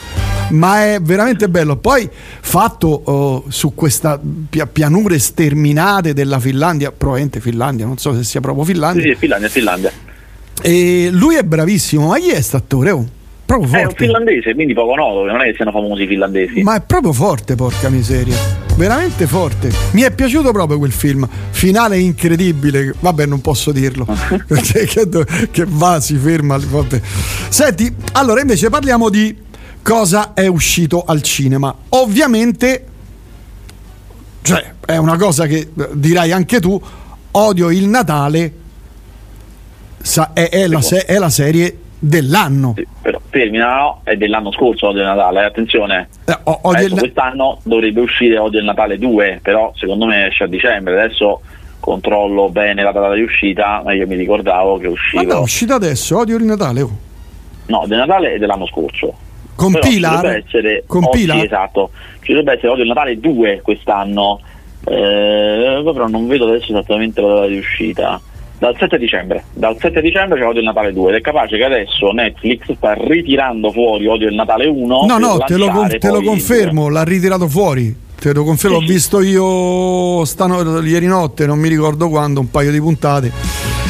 ma 0.50 0.84
è 0.84 0.98
veramente 1.02 1.48
bello. 1.48 1.76
Poi 1.76 2.08
fatto 2.40 3.02
oh, 3.04 3.44
su 3.48 3.74
queste 3.74 4.18
pianure 4.72 5.18
sterminate 5.18 6.14
della 6.14 6.38
Finlandia, 6.38 6.92
probabilmente 6.92 7.40
Finlandia, 7.40 7.84
non 7.84 7.98
so 7.98 8.14
se 8.14 8.22
sia 8.22 8.40
proprio 8.40 8.64
Finlandia. 8.64 9.02
Sì, 9.02 9.08
sì 9.10 9.16
Finlandia, 9.16 9.48
Finlandia. 9.48 9.92
E 10.62 11.08
lui 11.10 11.34
è 11.34 11.42
bravissimo, 11.42 12.06
ma 12.06 12.18
chi 12.18 12.28
è 12.28 12.34
quest'attore? 12.34 12.90
Oh? 12.92 13.06
Proprio 13.44 13.68
forte. 13.68 13.84
È 13.84 13.86
un 13.88 13.94
finlandese, 13.94 14.54
quindi 14.54 14.72
poco 14.72 14.94
noto, 14.94 15.24
non 15.24 15.40
è 15.42 15.46
che 15.46 15.54
siano 15.56 15.72
famosi 15.72 16.04
i 16.04 16.06
finlandesi. 16.06 16.62
Ma 16.62 16.76
è 16.76 16.80
proprio 16.80 17.12
forte, 17.12 17.56
porca 17.56 17.90
miseria. 17.90 18.63
Veramente 18.76 19.28
forte. 19.28 19.72
Mi 19.92 20.02
è 20.02 20.10
piaciuto 20.10 20.50
proprio 20.50 20.78
quel 20.78 20.90
film. 20.90 21.28
Finale 21.50 21.96
incredibile. 21.98 22.92
Vabbè, 22.98 23.24
non 23.24 23.40
posso 23.40 23.70
dirlo. 23.70 24.04
che, 24.48 25.08
che 25.50 25.66
va, 25.68 26.00
si 26.00 26.16
ferma. 26.16 26.58
Vabbè. 26.58 27.00
Senti, 27.48 27.94
allora 28.12 28.40
invece 28.40 28.70
parliamo 28.70 29.10
di 29.10 29.36
cosa 29.80 30.34
è 30.34 30.48
uscito 30.48 31.04
al 31.04 31.22
cinema. 31.22 31.72
Ovviamente, 31.90 32.86
cioè, 34.42 34.74
è 34.84 34.96
una 34.96 35.16
cosa 35.16 35.46
che 35.46 35.70
dirai 35.92 36.32
anche 36.32 36.58
tu. 36.58 36.80
Odio 37.30 37.70
il 37.70 37.86
Natale. 37.86 38.52
È, 40.32 40.48
è, 40.48 40.66
la, 40.66 40.80
è 40.80 41.18
la 41.18 41.30
serie 41.30 41.78
dell'anno. 42.04 42.74
Sì, 42.76 42.86
però 43.00 43.20
termina 43.30 43.76
no, 43.78 44.00
è 44.04 44.16
dell'anno 44.16 44.52
scorso 44.52 44.88
Odio 44.88 45.00
il 45.00 45.06
Natale, 45.06 45.40
eh, 45.40 45.44
attenzione. 45.44 46.08
Eh, 46.26 46.38
o, 46.44 46.60
adesso, 46.62 46.94
il... 46.94 46.98
Quest'anno 47.00 47.58
dovrebbe 47.62 48.00
uscire 48.00 48.38
Odio 48.38 48.58
il 48.58 48.64
Natale 48.66 48.98
2, 48.98 49.40
però 49.42 49.72
secondo 49.74 50.06
me 50.06 50.26
esce 50.26 50.44
a 50.44 50.46
dicembre, 50.46 51.00
adesso 51.00 51.40
controllo 51.80 52.48
bene 52.48 52.82
la 52.82 52.92
data 52.92 53.12
di 53.14 53.22
uscita, 53.22 53.82
ma 53.84 53.92
io 53.92 54.06
mi 54.06 54.16
ricordavo 54.16 54.78
che 54.78 54.86
usciva. 54.86 55.22
Ma 55.22 55.32
no, 55.32 55.38
è 55.38 55.42
uscita 55.42 55.74
adesso, 55.74 56.18
Odio 56.18 56.36
il 56.36 56.44
Natale. 56.44 56.82
Oh. 56.82 56.96
No, 57.66 57.84
del 57.86 57.98
Natale 57.98 58.34
è 58.34 58.38
dell'anno 58.38 58.66
scorso. 58.66 59.14
Con 59.54 59.72
Pilar? 59.78 60.42
Sì, 61.38 61.44
esatto. 61.44 61.90
Ci 62.20 62.32
dovrebbe 62.32 62.52
essere 62.54 62.68
Odio 62.68 62.82
il 62.82 62.88
Natale 62.88 63.18
2 63.18 63.60
quest'anno. 63.62 64.40
Eh, 64.86 65.80
però 65.82 66.08
non 66.08 66.26
vedo 66.26 66.46
adesso 66.46 66.72
esattamente 66.72 67.20
la 67.22 67.28
data 67.28 67.46
di 67.46 67.56
uscita 67.56 68.20
dal 68.58 68.76
7 68.78 68.98
dicembre. 68.98 69.44
Dal 69.52 69.76
7 69.78 70.00
dicembre 70.00 70.38
c'è 70.38 70.46
Odio 70.46 70.60
il 70.60 70.66
Natale 70.66 70.92
2 70.92 71.10
ed 71.10 71.16
è 71.16 71.20
capace 71.20 71.56
che 71.56 71.64
adesso 71.64 72.10
Netflix 72.12 72.72
sta 72.74 72.94
ritirando 72.94 73.70
fuori 73.70 74.06
Odio 74.06 74.28
il 74.28 74.34
Natale 74.34 74.66
1. 74.66 75.04
No, 75.06 75.18
no, 75.18 75.38
te 75.38 75.56
lo, 75.56 75.70
te 75.98 76.10
lo 76.10 76.22
confermo, 76.22 76.88
l'ha 76.88 77.04
ritirato 77.04 77.48
fuori. 77.48 78.02
Te 78.18 78.32
lo 78.32 78.44
confermo, 78.44 78.78
sì. 78.78 78.84
ho 78.84 78.86
visto 78.86 79.20
io 79.20 80.24
stano, 80.24 80.80
ieri 80.80 81.06
notte, 81.06 81.46
non 81.46 81.58
mi 81.58 81.68
ricordo 81.68 82.08
quando, 82.08 82.40
un 82.40 82.50
paio 82.50 82.70
di 82.70 82.80
puntate. 82.80 83.32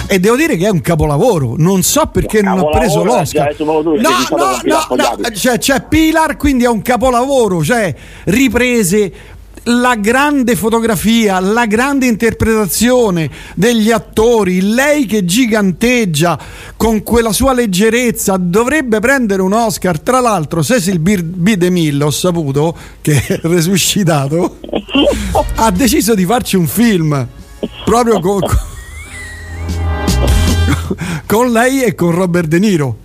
E 0.06 0.18
devo 0.18 0.37
dire 0.37 0.56
che 0.56 0.66
è 0.66 0.71
un 0.71 0.80
capolavoro. 0.80 1.54
Non 1.56 1.83
so 1.83 2.06
perché 2.06 2.42
non 2.42 2.59
ha 2.59 2.68
preso 2.68 3.04
l'Oscar. 3.04 3.54
No, 3.61 3.80
no, 3.83 3.97
no, 3.97 4.87
no, 4.90 5.30
cioè, 5.35 5.59
c'è 5.59 5.83
Pilar, 5.88 6.37
quindi 6.37 6.64
è 6.64 6.68
un 6.68 6.83
capolavoro. 6.83 7.62
Cioè, 7.64 7.94
riprese, 8.25 9.12
la 9.64 9.94
grande 9.97 10.56
fotografia, 10.56 11.40
la 11.40 11.66
grande 11.66 12.06
interpretazione 12.06 13.30
degli 13.54 13.90
attori, 13.90 14.61
lei 14.61 15.06
che 15.06 15.25
giganteggia 15.25 16.38
con 16.76 17.02
quella 17.02 17.33
sua 17.33 17.52
leggerezza, 17.52 18.37
dovrebbe 18.38 19.00
prendere 19.00 19.42
un 19.42 19.52
Oscar. 19.52 20.00
Tra 20.00 20.21
l'altro, 20.21 20.62
Cecil 20.62 20.99
B. 20.99 21.54
DeMille, 21.54 22.04
ho 22.04 22.11
saputo 22.11 22.76
che 23.00 23.25
è 23.26 23.38
resuscitato, 23.42 24.59
ha 25.56 25.71
deciso 25.71 26.14
di 26.14 26.25
farci 26.25 26.56
un 26.56 26.66
film 26.66 27.26
proprio 27.85 28.21
con, 28.21 28.40
con 31.26 31.52
lei 31.52 31.83
e 31.83 31.94
con 31.94 32.11
Robert 32.11 32.49
De 32.49 32.59
Niro. 32.59 32.97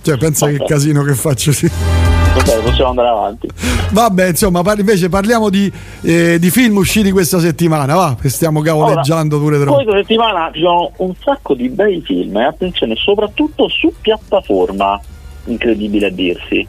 Cioè, 0.00 0.16
pensa 0.16 0.46
che 0.48 0.64
casino 0.66 1.02
che 1.02 1.14
faccio, 1.14 1.52
sì 1.52 1.97
ok, 2.38 2.62
possiamo 2.62 2.90
andare 2.90 3.08
avanti. 3.08 3.48
Vabbè, 3.90 4.28
insomma, 4.28 4.62
par- 4.62 4.78
invece 4.78 5.08
parliamo 5.08 5.50
di, 5.50 5.70
eh, 6.02 6.38
di, 6.38 6.50
film 6.50 6.76
usciti 6.76 7.10
questa 7.10 7.38
settimana, 7.38 7.94
va, 7.94 8.16
che 8.20 8.28
stiamo 8.28 8.60
cavoleggiando 8.60 9.36
allora, 9.36 9.56
pure 9.56 9.64
troppo. 9.64 9.82
Questa 9.82 10.00
settimana 10.00 10.50
ci 10.52 10.60
sono 10.60 10.92
un 10.96 11.14
sacco 11.18 11.54
di 11.54 11.68
bei 11.68 12.00
film, 12.02 12.36
e 12.36 12.40
eh, 12.40 12.44
attenzione, 12.44 12.94
soprattutto 12.96 13.68
su 13.68 13.92
piattaforma, 14.00 15.00
incredibile 15.46 16.06
a 16.06 16.10
dirsi. 16.10 16.66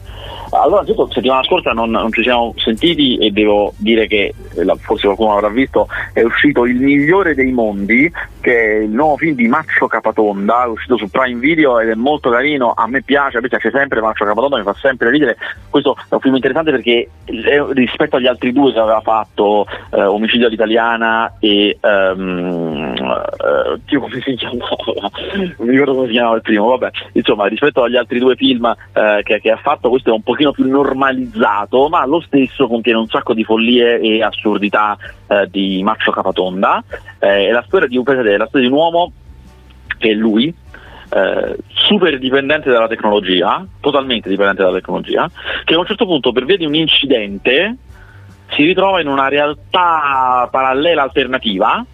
Allora, 0.50 0.82
la 0.84 1.06
settimana 1.10 1.44
scorsa 1.44 1.72
non, 1.72 1.90
non, 1.90 2.10
ci 2.12 2.22
siamo 2.22 2.54
sentiti 2.56 3.16
e 3.16 3.30
devo 3.30 3.72
dire 3.76 4.06
che, 4.06 4.34
eh, 4.56 4.74
forse 4.78 5.06
qualcuno 5.06 5.34
l'avrà 5.34 5.48
visto, 5.48 5.86
è 6.12 6.22
uscito 6.22 6.66
Il 6.66 6.80
migliore 6.80 7.34
dei 7.34 7.52
mondi, 7.52 8.10
che 8.40 8.56
è 8.56 8.74
il 8.82 8.90
nuovo 8.90 9.16
film 9.16 9.36
di 9.36 9.46
Maccio 9.46 9.86
Capatonda, 9.86 10.64
è 10.64 10.68
uscito 10.68 10.96
su 10.96 11.08
Prime 11.08 11.38
Video 11.38 11.78
ed 11.78 11.90
è 11.90 11.94
molto 11.94 12.30
carino, 12.30 12.72
a 12.74 12.88
me 12.88 13.02
piace, 13.02 13.38
a 13.38 13.40
me 13.40 13.48
piace 13.48 13.70
sempre 13.70 14.00
Maccio 14.00 14.24
Capatonda, 14.24 14.56
mi 14.56 14.64
fa 14.64 14.74
sempre 14.74 15.10
ridere. 15.10 15.36
Questo 15.68 15.96
è 16.08 16.14
un 16.14 16.20
film 16.20 16.34
interessante 16.34 16.72
perché 16.72 17.08
rispetto 17.72 18.16
agli 18.16 18.26
altri 18.26 18.52
due 18.52 18.72
che 18.72 18.78
aveva 18.80 19.00
fatto, 19.00 19.66
eh, 19.90 20.02
Omicidio 20.02 20.48
all'italiana 20.48 21.36
e 21.38 21.78
um, 21.80 22.94
uh, 22.98 23.98
come 23.98 24.20
si 24.20 24.34
chiamava? 24.34 24.76
non 25.36 25.54
mi 25.58 25.70
ricordo 25.70 25.94
come 25.94 26.06
si 26.06 26.12
chiamava 26.12 26.36
il 26.36 26.42
primo, 26.42 26.66
vabbè, 26.66 26.90
insomma, 27.12 27.46
rispetto 27.46 27.84
agli 27.84 27.96
altri 27.96 28.18
due 28.18 28.34
film 28.34 28.64
uh, 28.64 29.22
che, 29.22 29.40
che 29.40 29.50
ha 29.50 29.56
fatto, 29.56 29.90
questo 29.90 30.10
è 30.10 30.12
un 30.12 30.22
po' 30.22 30.34
pochino 30.40 30.52
più 30.52 30.68
normalizzato, 30.68 31.88
ma 31.88 32.04
lo 32.06 32.20
stesso 32.20 32.66
contiene 32.66 32.98
un 32.98 33.06
sacco 33.06 33.34
di 33.34 33.44
follie 33.44 34.00
e 34.00 34.22
assurdità 34.22 34.96
eh, 35.26 35.48
di 35.50 35.82
Maccio 35.82 36.10
Capatonda. 36.10 36.82
Eh, 37.18 37.48
è 37.48 37.50
la 37.50 37.62
storia 37.66 37.86
di 37.86 37.96
un, 37.96 38.04
è 38.06 38.36
la 38.36 38.46
storia 38.46 38.66
di 38.66 38.72
un 38.72 38.78
uomo 38.78 39.12
che 39.98 40.10
è 40.10 40.14
lui, 40.14 40.52
eh, 41.12 41.56
super 41.68 42.18
dipendente 42.18 42.70
dalla 42.70 42.88
tecnologia, 42.88 43.64
totalmente 43.80 44.28
dipendente 44.28 44.62
dalla 44.62 44.76
tecnologia, 44.76 45.30
che 45.64 45.74
a 45.74 45.78
un 45.78 45.86
certo 45.86 46.06
punto 46.06 46.32
per 46.32 46.44
via 46.46 46.56
di 46.56 46.64
un 46.64 46.74
incidente 46.74 47.76
si 48.50 48.64
ritrova 48.64 49.00
in 49.00 49.08
una 49.08 49.28
realtà 49.28 50.48
parallela 50.50 51.02
alternativa 51.02 51.84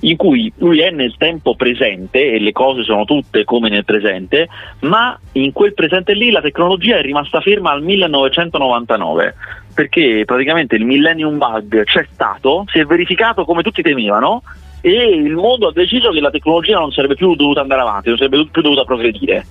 in 0.00 0.16
cui 0.16 0.52
lui 0.58 0.80
è 0.80 0.90
nel 0.90 1.16
tempo 1.16 1.54
presente 1.54 2.32
e 2.32 2.38
le 2.38 2.52
cose 2.52 2.82
sono 2.82 3.04
tutte 3.04 3.44
come 3.44 3.68
nel 3.68 3.84
presente, 3.84 4.48
ma 4.80 5.18
in 5.32 5.52
quel 5.52 5.74
presente 5.74 6.14
lì 6.14 6.30
la 6.30 6.40
tecnologia 6.40 6.96
è 6.96 7.02
rimasta 7.02 7.40
ferma 7.40 7.70
al 7.70 7.82
1999 7.82 9.34
perché 9.74 10.22
praticamente 10.24 10.76
il 10.76 10.86
millennium 10.86 11.36
bug 11.36 11.84
c'è 11.84 12.06
stato, 12.10 12.64
si 12.68 12.78
è 12.78 12.84
verificato 12.84 13.44
come 13.44 13.62
tutti 13.62 13.82
temevano 13.82 14.42
e 14.80 14.90
il 14.90 15.34
mondo 15.34 15.68
ha 15.68 15.72
deciso 15.72 16.10
che 16.10 16.20
la 16.20 16.30
tecnologia 16.30 16.78
non 16.78 16.92
sarebbe 16.92 17.14
più 17.14 17.34
dovuta 17.34 17.60
andare 17.60 17.82
avanti, 17.82 18.08
non 18.08 18.16
sarebbe 18.16 18.46
più 18.50 18.62
dovuta 18.62 18.84
progredire 18.84 19.44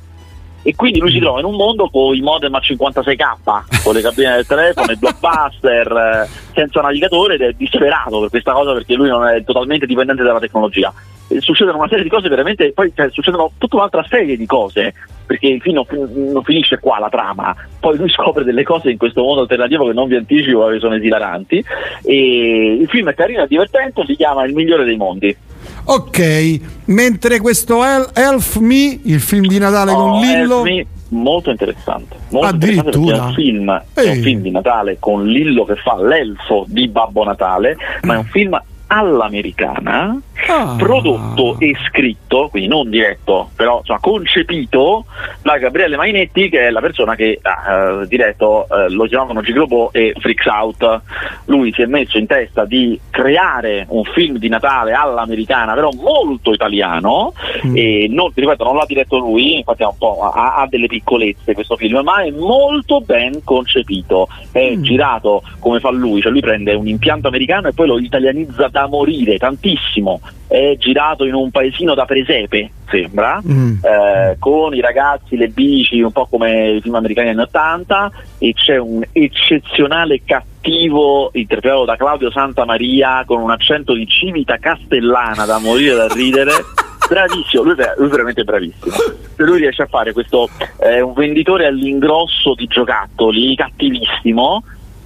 e 0.67 0.73
quindi 0.73 0.97
lui 0.97 1.11
si 1.11 1.19
trova 1.19 1.37
in 1.37 1.45
un 1.45 1.53
mondo 1.53 1.89
con 1.91 2.15
i 2.15 2.21
modem 2.21 2.55
a 2.55 2.59
56k, 2.59 3.83
con 3.83 3.93
le 3.93 4.01
cabine 4.01 4.33
del 4.33 4.47
telefono, 4.47 4.91
il 4.91 4.97
blockbuster, 4.97 5.91
eh, 5.91 6.29
senza 6.55 6.81
navigatore 6.81 7.35
ed 7.35 7.41
è 7.41 7.51
disperato 7.51 8.19
per 8.21 8.29
questa 8.29 8.53
cosa 8.53 8.73
perché 8.73 8.95
lui 8.95 9.07
non 9.07 9.27
è 9.27 9.43
totalmente 9.43 9.85
dipendente 9.85 10.23
dalla 10.23 10.39
tecnologia. 10.39 10.91
eh, 11.27 11.39
succedono 11.39 11.77
una 11.77 11.87
serie 11.87 12.03
di 12.03 12.09
cose 12.09 12.29
veramente, 12.29 12.71
poi 12.71 12.91
cioè, 12.95 13.11
succedono 13.11 13.51
tutta 13.59 13.75
un'altra 13.75 14.03
serie 14.09 14.35
di 14.35 14.47
cose, 14.47 14.95
perché 15.27 15.49
il 15.49 15.61
film 15.61 15.83
non, 15.87 16.43
finisce 16.43 16.79
qua 16.79 16.97
la 16.97 17.09
trama, 17.09 17.55
poi 17.79 17.97
lui 17.97 18.09
scopre 18.09 18.43
delle 18.43 18.63
cose 18.63 18.89
in 18.89 18.97
questo 18.97 19.21
mondo 19.21 19.41
alternativo 19.41 19.85
che 19.85 19.93
non 19.93 20.07
vi 20.07 20.15
anticipo 20.15 20.65
che 20.65 20.79
sono 20.79 20.95
esilaranti 20.95 21.63
e 22.03 22.77
il 22.81 22.87
film 22.89 23.09
è 23.09 23.13
carino 23.13 23.43
e 23.43 23.47
divertente, 23.47 24.03
si 24.07 24.15
chiama 24.15 24.45
Il 24.45 24.55
migliore 24.55 24.83
dei 24.83 24.97
mondi. 24.97 25.37
Ok, 25.85 26.59
mentre 26.85 27.39
questo 27.39 27.83
El- 27.83 28.09
Elf 28.13 28.57
Me, 28.57 28.99
il 29.03 29.19
film 29.19 29.45
di 29.45 29.59
Natale 29.59 29.91
oh, 29.91 29.95
con 29.95 30.19
Lillo... 30.19 30.63
Molto 31.09 31.51
interessante. 31.51 32.17
Molto 32.29 32.47
Addirittura. 32.47 33.15
Interessante 33.15 33.15
è 33.15 33.27
un, 33.27 33.33
film, 33.33 33.83
è 33.93 34.09
un 34.09 34.21
film 34.23 34.41
di 34.41 34.51
Natale 34.51 34.97
con 34.99 35.27
Lillo 35.27 35.63
che 35.63 35.75
fa 35.75 36.01
l'elfo 36.01 36.65
di 36.67 36.87
Babbo 36.87 37.23
Natale, 37.23 37.77
ma 38.01 38.15
è 38.15 38.17
un 38.17 38.25
film 38.25 38.59
all'americana, 38.87 40.19
ah. 40.47 40.75
prodotto 40.77 41.57
e 41.59 41.75
scritto, 41.87 42.49
quindi 42.49 42.69
non 42.69 42.89
diretto, 42.89 43.49
però 43.55 43.79
insomma, 43.79 43.99
concepito 43.99 45.05
da 45.41 45.57
Gabriele 45.57 45.95
Mainetti, 45.95 46.49
che 46.49 46.67
è 46.67 46.69
la 46.69 46.81
persona 46.81 47.15
che 47.15 47.39
ha 47.41 47.91
uh, 47.91 48.05
diretto, 48.05 48.67
uh, 48.69 48.91
lo 48.93 49.05
chiamavano 49.05 49.41
Giglobo 49.41 49.91
e 49.91 50.13
Freaks 50.19 50.45
Out. 50.45 51.01
Lui 51.45 51.71
si 51.73 51.81
è 51.81 51.85
messo 51.85 52.17
in 52.17 52.27
testa 52.27 52.65
di 52.65 52.99
creare 53.09 53.85
un 53.89 54.03
film 54.03 54.37
di 54.37 54.49
Natale 54.49 54.93
all'americana, 54.93 55.73
però 55.73 55.89
molto 55.93 56.53
italiano, 56.53 57.33
mm. 57.65 57.75
e 57.75 58.07
non, 58.09 58.31
ripeto, 58.33 58.63
non 58.63 58.75
l'ha 58.75 58.85
diretto 58.87 59.17
lui, 59.17 59.57
infatti 59.57 59.83
ha, 59.83 59.93
ha, 60.33 60.55
ha, 60.57 60.67
delle 60.67 60.87
piccolezze 60.87 61.53
questo 61.53 61.75
film, 61.75 62.01
ma 62.03 62.23
è 62.23 62.31
molto 62.31 63.01
ben 63.01 63.43
concepito, 63.43 64.27
è 64.51 64.75
mm. 64.75 64.83
girato 64.83 65.43
come 65.59 65.79
fa 65.79 65.89
lui, 65.89 66.21
cioè 66.21 66.31
lui 66.31 66.41
prende 66.41 66.73
un 66.73 66.87
impianto 66.87 67.27
americano 67.27 67.67
e 67.67 67.73
poi 67.73 67.87
lo 67.87 67.97
italianizza 67.97 68.67
da 68.67 68.84
morire 68.87 69.37
tantissimo. 69.37 70.21
È 70.47 70.75
girato 70.77 71.25
in 71.25 71.33
un 71.33 71.51
paesino 71.51 71.93
da 71.93 72.05
presepe, 72.05 72.71
sembra, 72.89 73.41
mm. 73.45 73.77
eh, 73.83 74.35
con 74.39 74.73
i 74.73 74.79
ragazzi, 74.79 75.35
le 75.35 75.49
bici, 75.49 76.01
un 76.01 76.11
po' 76.11 76.27
come 76.27 76.71
i 76.71 76.81
film 76.81 76.95
americani 76.95 77.29
anni 77.29 77.41
80 77.41 78.11
e 78.37 78.53
c'è 78.53 78.77
un 78.77 79.03
eccezionale 79.11 80.21
cattivo 80.23 81.29
interpretato 81.33 81.85
da 81.85 81.95
Claudio 81.95 82.31
Santamaria 82.31 83.23
con 83.25 83.41
un 83.41 83.51
accento 83.51 83.93
di 83.93 84.07
civita 84.07 84.57
castellana 84.57 85.45
da 85.45 85.59
morire 85.59 85.95
da 85.95 86.07
ridere. 86.07 86.51
bravissimo, 87.07 87.63
lui, 87.63 87.73
è 87.73 87.93
veramente 87.97 88.43
bravissimo. 88.43 88.95
Lui 89.37 89.59
riesce 89.59 89.83
a 89.83 89.87
fare 89.87 90.13
questo 90.13 90.49
eh, 90.79 91.01
un 91.01 91.13
venditore 91.13 91.65
all'ingrosso 91.65 92.53
di 92.55 92.67
giocattoli 92.67 93.55
cattivissimo 93.55 94.63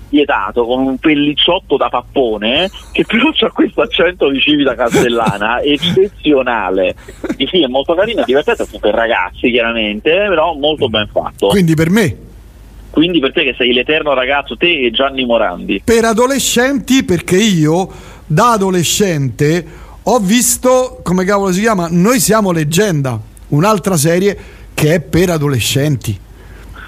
vietato 0.10 0.66
con 0.66 0.80
un 0.80 0.98
pellicciotto 0.98 1.78
da 1.78 1.90
pappone 1.90 2.70
che 2.92 3.06
però 3.06 3.30
ha 3.42 3.52
questo 3.52 3.82
accento 3.82 4.30
di 4.30 4.40
civita 4.40 4.76
castellana 4.76 5.62
eccezionale. 5.64 6.96
Il 7.38 7.48
film 7.48 7.66
è 7.66 7.68
molto 7.68 7.94
carino, 7.94 8.24
divertente 8.26 8.66
per 8.80 8.94
ragazzi 8.94 9.50
chiaramente 9.52 10.12
però 10.12 10.54
molto 10.54 10.90
ben 10.90 11.08
fatto. 11.12 11.48
Quindi 11.48 11.76
per 11.76 11.90
me? 11.90 12.18
Quindi 12.90 13.20
per 13.20 13.32
te 13.32 13.44
che 13.44 13.56
sei 13.58 13.72
l'eterno 13.74 14.14
ragazzo 14.14 14.58
te 14.58 14.86
e 14.86 14.92
Gianni 14.92 15.26
Morandi. 15.26 15.82
Per 15.84 16.04
adolescenti 16.04 17.04
perché 17.04 17.38
io 17.38 17.90
da 18.26 18.52
adolescente 18.54 19.66
ho 20.04 20.20
visto 20.20 21.00
come 21.04 21.24
cavolo 21.24 21.52
si 21.52 21.62
chiama 21.62 21.88
Noi 21.90 22.20
siamo 22.20 22.52
leggenda 22.52 23.20
un'altra 23.50 23.96
serie 23.96 24.38
che 24.74 24.96
è 24.96 25.02
per 25.02 25.30
adolescenti 25.30 26.28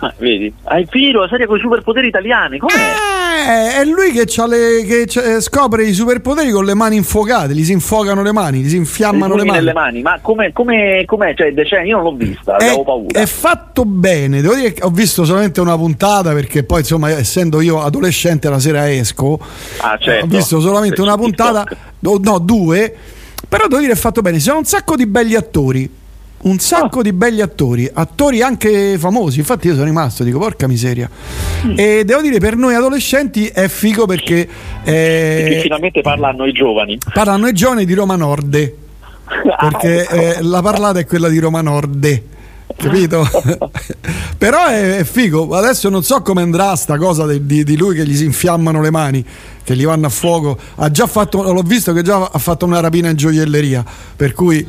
Ah, 0.03 0.12
vedi? 0.17 0.51
Hai 0.63 0.88
finito 0.89 1.20
la 1.20 1.27
serie 1.27 1.46
con 1.46 1.58
i 1.58 1.60
superpoteri 1.60 2.08
italiani, 2.08 2.58
com'è? 2.58 2.74
Eh, 2.74 3.81
è 3.81 3.86
lui 3.86 4.12
che, 4.12 4.25
le, 4.48 4.84
che 4.84 5.41
scopre 5.41 5.84
i 5.84 5.93
superpoteri 5.93 6.50
con 6.50 6.65
le 6.65 6.74
mani 6.74 6.96
infuocate, 6.96 7.53
gli 7.53 7.63
si 7.63 7.72
infuocano 7.72 8.24
le 8.24 8.31
mani, 8.31 8.62
gli 8.62 8.70
si 8.70 8.77
infiammano 8.77 9.36
le 9.36 9.43
mani. 9.43 9.60
nelle 9.60 9.74
mani, 9.74 10.01
ma 10.01 10.17
com'è, 10.20 10.51
com'è, 10.51 11.05
com'è? 11.05 11.36
Cioè, 11.36 11.53
decenni, 11.53 11.89
io 11.89 11.98
non 11.98 12.05
l'ho 12.05 12.15
vista, 12.15 12.58
è, 12.58 12.65
avevo 12.65 12.84
paura. 12.84 13.20
È 13.20 13.25
fatto 13.27 13.86
bene, 13.86 14.41
devo 14.41 14.55
dire 14.55 14.74
che 14.74 14.84
ho 14.84 14.89
visto 14.89 15.24
solamente 15.24 15.62
una 15.62 15.77
puntata 15.77 16.34
perché 16.34 16.63
poi 16.63 16.79
insomma 16.79 17.12
essendo 17.12 17.62
io 17.62 17.79
adolescente 17.84 18.50
la 18.50 18.60
sera 18.60 18.91
esco, 18.91 19.39
ah, 19.81 19.98
certo. 20.00 20.25
ho 20.25 20.27
visto 20.27 20.60
solamente 20.60 21.00
una 21.00 21.15
puntata, 21.15 21.63
no 22.00 22.39
due, 22.39 22.96
però 23.48 23.67
devo 23.67 23.81
dire 23.81 23.93
è 23.93 23.98
fatto 23.98 24.22
bene, 24.22 24.38
ci 24.38 24.46
sono 24.46 24.58
un 24.58 24.65
sacco 24.65 24.96
di 24.96 25.05
belli 25.05 25.35
attori 25.35 26.00
un 26.43 26.59
sacco 26.59 26.99
oh. 26.99 27.01
di 27.01 27.13
belli 27.13 27.41
attori, 27.41 27.89
attori 27.91 28.41
anche 28.41 28.97
famosi. 28.97 29.39
Infatti, 29.39 29.67
io 29.67 29.73
sono 29.73 29.85
rimasto, 29.85 30.23
dico, 30.23 30.39
porca 30.39 30.67
miseria. 30.67 31.09
Mm. 31.65 31.73
E 31.77 32.03
devo 32.05 32.21
dire, 32.21 32.39
per 32.39 32.55
noi 32.55 32.75
adolescenti 32.75 33.47
è 33.47 33.67
figo 33.67 34.05
perché. 34.05 34.47
Eh, 34.83 35.41
perché 35.43 35.59
finalmente 35.61 36.01
parlano 36.01 36.45
i 36.45 36.51
giovani. 36.51 36.97
Parlano 37.13 37.47
i 37.47 37.53
giovani 37.53 37.85
di 37.85 37.93
Roma 37.93 38.15
Nord. 38.15 38.73
Perché 39.31 40.07
eh, 40.07 40.41
la 40.41 40.61
parlata 40.61 40.99
è 40.99 41.05
quella 41.05 41.29
di 41.29 41.39
Roma 41.39 41.61
Nord 41.61 42.21
capito? 42.81 43.27
Però 44.37 44.65
è, 44.65 44.97
è, 44.97 45.03
figo. 45.03 45.49
Adesso 45.49 45.89
non 45.89 46.03
so 46.03 46.21
come 46.21 46.41
andrà 46.41 46.75
sta 46.75 46.97
cosa 46.97 47.25
di, 47.27 47.45
di, 47.45 47.63
di, 47.63 47.77
lui 47.77 47.95
che 47.95 48.05
gli 48.05 48.15
si 48.15 48.25
infiammano 48.25 48.81
le 48.81 48.91
mani, 48.91 49.23
che 49.63 49.75
gli 49.75 49.85
vanno 49.85 50.07
a 50.07 50.09
fuoco. 50.09 50.57
Ha 50.75 50.89
già 50.89 51.07
fatto, 51.07 51.51
l'ho 51.51 51.61
visto 51.61 51.93
che 51.93 52.01
già 52.01 52.29
ha 52.31 52.39
fatto 52.39 52.65
una 52.65 52.79
rapina 52.79 53.09
in 53.09 53.15
gioielleria. 53.15 53.83
Per 54.15 54.33
cui 54.33 54.65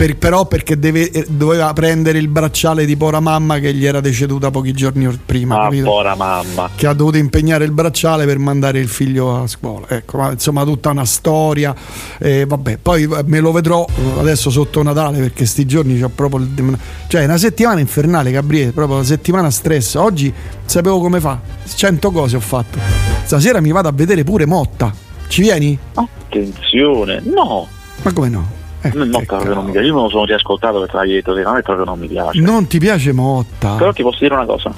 per, 0.00 0.16
però 0.16 0.46
perché 0.46 0.78
deve, 0.78 1.10
eh, 1.10 1.26
doveva 1.28 1.70
prendere 1.74 2.16
il 2.16 2.28
bracciale 2.28 2.86
di 2.86 2.96
Pora 2.96 3.20
Mamma 3.20 3.58
che 3.58 3.74
gli 3.74 3.84
era 3.84 4.00
deceduta 4.00 4.50
pochi 4.50 4.72
giorni 4.72 5.06
prima. 5.26 5.66
Ah, 5.66 5.68
Pora 5.68 6.14
Mamma. 6.14 6.70
Che 6.74 6.86
ha 6.86 6.94
dovuto 6.94 7.18
impegnare 7.18 7.64
il 7.66 7.72
bracciale 7.72 8.24
per 8.24 8.38
mandare 8.38 8.78
il 8.78 8.88
figlio 8.88 9.42
a 9.42 9.46
scuola. 9.46 9.86
Ecco, 9.90 10.30
insomma, 10.30 10.64
tutta 10.64 10.88
una 10.88 11.04
storia. 11.04 11.74
Eh, 12.18 12.46
vabbè, 12.46 12.78
poi 12.78 13.02
eh, 13.02 13.24
me 13.26 13.40
lo 13.40 13.52
vedrò 13.52 13.84
adesso 14.18 14.48
sotto 14.48 14.82
Natale 14.82 15.18
perché 15.18 15.44
sti 15.44 15.66
giorni 15.66 16.00
c'ho 16.00 16.08
proprio 16.08 16.46
il. 16.46 16.78
Cioè, 17.06 17.24
una 17.24 17.36
settimana 17.36 17.80
infernale, 17.80 18.30
Gabriele, 18.30 18.72
proprio 18.72 18.96
una 18.96 19.04
settimana 19.04 19.50
stress. 19.50 19.96
Oggi 19.96 20.32
sapevo 20.64 20.98
come 20.98 21.20
fa. 21.20 21.38
Cento 21.74 22.10
cose 22.10 22.36
ho 22.36 22.40
fatto. 22.40 22.78
Stasera 23.24 23.60
mi 23.60 23.70
vado 23.70 23.88
a 23.88 23.92
vedere 23.92 24.24
pure 24.24 24.46
Motta. 24.46 24.94
Ci 25.28 25.42
vieni? 25.42 25.78
Attenzione, 25.92 27.20
no. 27.22 27.68
Ma 28.02 28.12
come 28.14 28.28
no? 28.30 28.59
Eh, 28.82 28.92
no, 28.94 29.22
proprio 29.26 29.54
non 29.54 29.66
mi 29.66 29.72
piace. 29.72 29.86
Io 29.86 29.94
me 29.94 30.02
lo 30.02 30.08
sono 30.08 30.24
riascoltato 30.24 30.80
per 30.80 30.88
che 30.88 31.22
non 31.24 31.56
è 31.56 31.62
proprio 31.62 31.84
non 31.84 31.98
mi 31.98 32.06
piace. 32.06 32.40
Non 32.40 32.66
ti 32.66 32.78
piace 32.78 33.12
Motta? 33.12 33.76
Però 33.76 33.92
ti 33.92 34.02
posso 34.02 34.18
dire 34.20 34.34
una 34.34 34.46
cosa. 34.46 34.72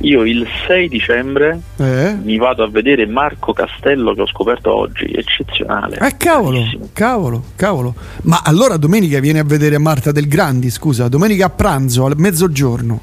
Io 0.00 0.24
il 0.24 0.46
6 0.66 0.88
dicembre 0.88 1.58
eh? 1.76 2.14
mi 2.22 2.36
vado 2.36 2.62
a 2.62 2.68
vedere 2.68 3.06
Marco 3.06 3.54
Castello 3.54 4.12
che 4.12 4.20
ho 4.20 4.26
scoperto 4.26 4.74
oggi, 4.74 5.06
eccezionale. 5.06 5.96
Eh 5.98 6.16
cavolo, 6.18 6.58
bellissimo. 6.58 6.88
cavolo, 6.92 7.42
cavolo. 7.56 7.94
Ma 8.24 8.42
allora 8.44 8.76
domenica 8.76 9.20
vieni 9.20 9.38
a 9.38 9.44
vedere 9.44 9.78
Marta 9.78 10.12
del 10.12 10.28
Grandi, 10.28 10.68
scusa, 10.68 11.08
domenica 11.08 11.46
a 11.46 11.50
pranzo, 11.50 12.04
al 12.04 12.12
mezzogiorno. 12.16 13.00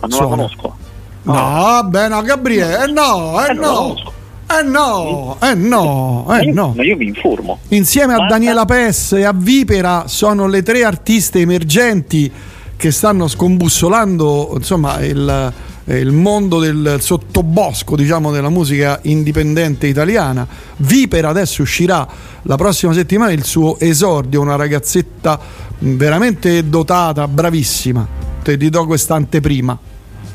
Ma 0.00 0.08
non 0.08 0.10
Suona. 0.10 0.28
la 0.30 0.36
conosco. 0.36 0.76
No, 1.22 1.32
no 1.32 1.88
beh 1.88 2.08
no, 2.08 2.22
Gabriele, 2.22 2.84
eh 2.84 2.86
no, 2.90 3.44
eh, 3.44 3.50
eh 3.50 3.54
no. 3.54 3.94
Eh 4.48 4.62
no, 4.62 5.36
eh 5.42 5.54
no, 5.54 6.24
eh 6.30 6.52
no. 6.52 6.72
Ma 6.76 6.84
io 6.84 6.96
mi 6.96 7.06
informo. 7.06 7.58
Insieme 7.68 8.14
a 8.14 8.26
Daniela 8.28 8.64
Pes 8.64 9.12
e 9.12 9.24
a 9.24 9.32
Vipera 9.34 10.04
sono 10.06 10.46
le 10.46 10.62
tre 10.62 10.84
artiste 10.84 11.40
emergenti 11.40 12.30
che 12.76 12.90
stanno 12.92 13.26
scombussolando 13.26 14.52
insomma, 14.54 15.00
il, 15.00 15.52
il 15.86 16.12
mondo 16.12 16.60
del 16.60 16.98
sottobosco 17.00 17.96
diciamo, 17.96 18.30
della 18.30 18.48
musica 18.48 19.00
indipendente 19.02 19.88
italiana. 19.88 20.46
Vipera 20.76 21.30
adesso 21.30 21.62
uscirà 21.62 22.06
la 22.42 22.56
prossima 22.56 22.92
settimana 22.92 23.32
il 23.32 23.44
suo 23.44 23.78
esordio, 23.80 24.40
una 24.40 24.54
ragazzetta 24.54 25.40
veramente 25.80 26.68
dotata, 26.68 27.26
bravissima. 27.26 28.06
Te 28.44 28.56
ti 28.56 28.70
do 28.70 28.86
questa 28.86 29.16
anteprima. 29.16 29.76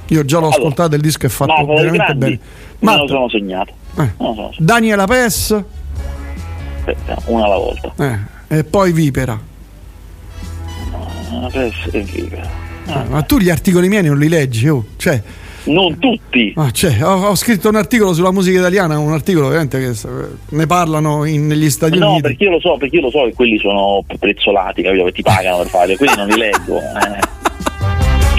Io 0.08 0.26
già 0.26 0.40
l'ho 0.40 0.48
allora, 0.48 0.60
ascoltato, 0.60 0.96
il 0.96 1.02
disco 1.02 1.26
è 1.26 1.30
fatto 1.30 1.66
veramente 1.66 2.16
bene. 2.16 2.40
Ma 2.80 2.98
lo 2.98 3.08
sono 3.08 3.30
segnato. 3.30 3.74
Eh. 3.98 4.12
So. 4.18 4.54
Daniela 4.58 5.06
Pes. 5.06 5.64
Aspetta, 6.78 7.18
una 7.26 7.46
alla 7.46 7.58
volta. 7.58 7.94
Eh. 7.98 8.58
E 8.58 8.64
poi 8.64 8.92
Vipera. 8.92 9.40
Uh, 11.30 11.50
Pes 11.50 11.74
e 11.92 12.02
Vipera. 12.02 12.50
Ah, 12.88 13.06
ma 13.08 13.22
tu 13.22 13.38
gli 13.38 13.50
articoli 13.50 13.88
miei 13.88 14.04
non 14.04 14.18
li 14.18 14.28
leggi, 14.28 14.68
oh. 14.68 14.86
Cioè, 14.98 15.22
non 15.66 15.98
tutti. 16.00 16.54
Ah, 16.56 16.72
cioè, 16.72 17.04
ho, 17.04 17.28
ho, 17.28 17.36
scritto 17.36 17.70
un 17.70 17.76
articolo 17.76 18.14
sulla 18.14 18.32
musica 18.32 18.60
italiana, 18.60 18.98
un 18.98 19.14
articolo 19.14 19.48
veramente 19.48 19.80
che 19.80 19.96
ne 20.50 20.66
parlano 20.66 21.26
in, 21.26 21.46
negli 21.48 21.70
Stati 21.70 21.98
no, 21.98 22.12
Uniti. 22.12 22.22
No, 22.22 22.28
perché 22.28 22.44
io 22.44 22.52
lo 22.52 22.60
so, 22.60 22.78
perché 22.78 22.96
io 22.96 23.02
lo 23.04 23.12
so 23.12 23.24
che 23.26 23.34
quelli 23.34 23.58
sono 23.60 24.04
prezzolati, 24.20 24.82
capito? 24.82 25.06
Che 25.06 25.12
ti 25.12 25.22
pagano 25.22 25.58
per 25.60 25.68
fare, 25.68 25.96
quindi 25.96 26.16
non 26.18 26.28
li 26.28 26.38
leggo. 26.38 26.80
Eh. 26.80 27.41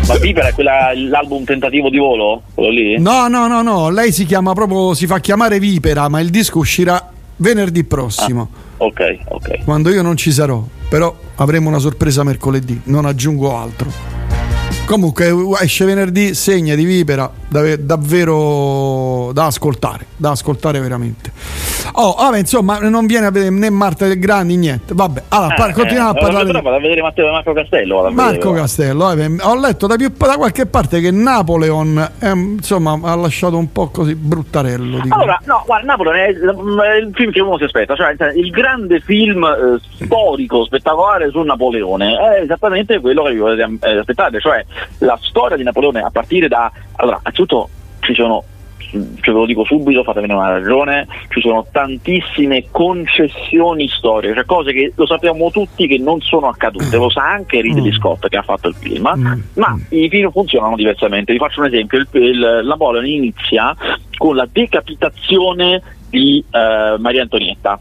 Ma 0.07 0.17
Vipera 0.17 0.49
è 0.49 0.53
quella, 0.53 0.93
l'album 0.95 1.45
Tentativo 1.45 1.89
di 1.89 1.99
volo? 1.99 2.43
Quello 2.55 2.71
lì? 2.71 2.99
No, 2.99 3.29
no, 3.29 3.47
no, 3.47 3.63
no, 3.63 3.89
lei 3.89 4.13
si 4.13 4.27
chiama 4.27 4.53
proprio, 4.53 4.95
si 4.95 5.07
fa 5.07 5.21
chiamare 5.21 5.59
Vipera, 5.59 6.09
ma 6.09 6.21
il 6.21 6.31
disco 6.31 6.59
uscirà 6.59 7.11
venerdì 7.37 7.85
prossimo. 7.85 8.49
Ah, 8.79 8.85
ok, 8.85 9.19
ok. 9.29 9.65
Quando 9.65 9.91
io 9.91 10.03
non 10.03 10.17
ci 10.17 10.33
sarò, 10.33 10.63
però 10.89 11.15
avremo 11.37 11.69
una 11.69 11.79
sorpresa 11.79 12.25
mercoledì, 12.25 12.81
non 12.85 13.07
aggiungo 13.07 13.57
altro. 13.57 13.91
Comunque 14.85 15.33
esce 15.61 15.85
venerdì, 15.85 16.35
segna 16.35 16.75
di 16.75 16.85
Vipera, 16.85 17.31
davvero 17.49 19.31
da 19.33 19.47
ascoltare, 19.47 20.07
da 20.17 20.33
ascoltare 20.33 20.81
veramente. 20.81 21.31
Oh, 21.95 22.15
vabbè, 22.19 22.39
insomma, 22.39 22.79
non 22.79 23.07
viene 23.07 23.27
a 23.27 23.31
vedere 23.31 23.51
né 23.51 23.71
Marta 23.71 24.07
del 24.07 24.19
Grandi, 24.19 24.57
niente. 24.57 24.95
Vabbè, 24.95 25.23
allora, 25.29 25.55
par- 25.55 25.71
Eh, 25.71 25.73
continuiamo 25.73 26.15
eh, 26.15 26.19
a 26.19 26.21
parlare. 26.21 26.53
Vado 26.53 26.77
a 26.77 26.81
vedere 26.81 27.03
Matteo 27.03 27.31
Marco 27.31 27.53
Castello. 27.53 28.11
Marco 28.11 28.51
vedere. 28.51 28.55
Castello, 28.55 29.11
eh, 29.13 29.37
ho 29.41 29.59
letto 29.59 29.87
da, 29.87 29.97
più, 29.97 30.13
da 30.17 30.37
qualche 30.37 30.67
parte 30.67 31.01
che 31.01 31.11
Napoleon 31.11 32.11
ehm, 32.21 32.57
insomma 32.59 32.99
ha 33.03 33.15
lasciato 33.15 33.57
un 33.57 33.71
po' 33.73 33.89
così 33.89 34.15
bruttarello. 34.15 35.01
dico. 35.01 35.15
Allora, 35.15 35.41
no, 35.45 35.63
guarda, 35.67 35.87
Napoli 35.87 36.19
è, 36.19 36.35
è 36.35 36.97
il 36.97 37.11
film 37.13 37.31
che 37.31 37.41
uno 37.41 37.59
si 37.59 37.65
aspetta, 37.65 37.95
cioè 37.95 38.15
il 38.35 38.51
grande 38.51 39.01
film 39.01 39.45
eh, 39.45 40.05
storico, 40.05 40.65
spettacolare 40.65 41.31
su 41.31 41.41
Napoleone, 41.41 42.17
è 42.17 42.43
esattamente 42.43 43.01
quello 43.01 43.23
che 43.25 43.33
vi 43.33 43.39
potete 43.39 43.79
eh, 43.81 43.99
aspettare, 43.99 44.41
cioè 44.41 44.65
la 44.99 45.19
storia 45.21 45.57
di 45.57 45.63
Napoleone 45.63 46.01
a 46.01 46.11
partire 46.11 46.49
da... 46.49 46.71
Allora, 46.97 47.21
anzitutto 47.23 47.69
ci 48.01 48.15
sono, 48.15 48.43
ve 48.93 49.31
lo 49.31 49.47
dico 49.47 49.65
subito, 49.65 50.03
fatemi 50.03 50.33
una 50.33 50.51
ragione, 50.51 51.07
ci 51.29 51.41
sono 51.41 51.67
tantissime 51.71 52.65
concessioni 52.71 53.89
storiche, 53.89 54.35
cioè 54.35 54.45
cose 54.45 54.73
che 54.73 54.93
lo 54.95 55.07
sappiamo 55.07 55.51
tutti 55.51 55.87
che 55.87 55.99
non 55.99 56.21
sono 56.21 56.49
accadute, 56.49 56.97
lo 56.97 57.09
sa 57.11 57.23
anche 57.31 57.61
Ridley 57.61 57.91
Mm. 57.91 57.95
Scott 57.95 58.29
che 58.29 58.37
ha 58.37 58.43
fatto 58.43 58.69
il 58.69 58.75
film, 58.75 59.11
Mm. 59.17 59.41
ma 59.55 59.77
i 59.91 60.09
film 60.09 60.31
funzionano 60.31 60.77
diversamente. 60.77 61.33
Vi 61.33 61.39
faccio 61.39 61.61
un 61.61 61.67
esempio, 61.67 61.99
il, 61.99 62.09
il 62.13 62.61
Napoleon 62.65 63.07
inizia 63.07 63.75
con 64.17 64.37
la 64.37 64.47
decapitazione 64.51 65.83
di 66.11 66.45
eh, 66.51 66.97
Maria 66.99 67.23
Antonietta 67.23 67.79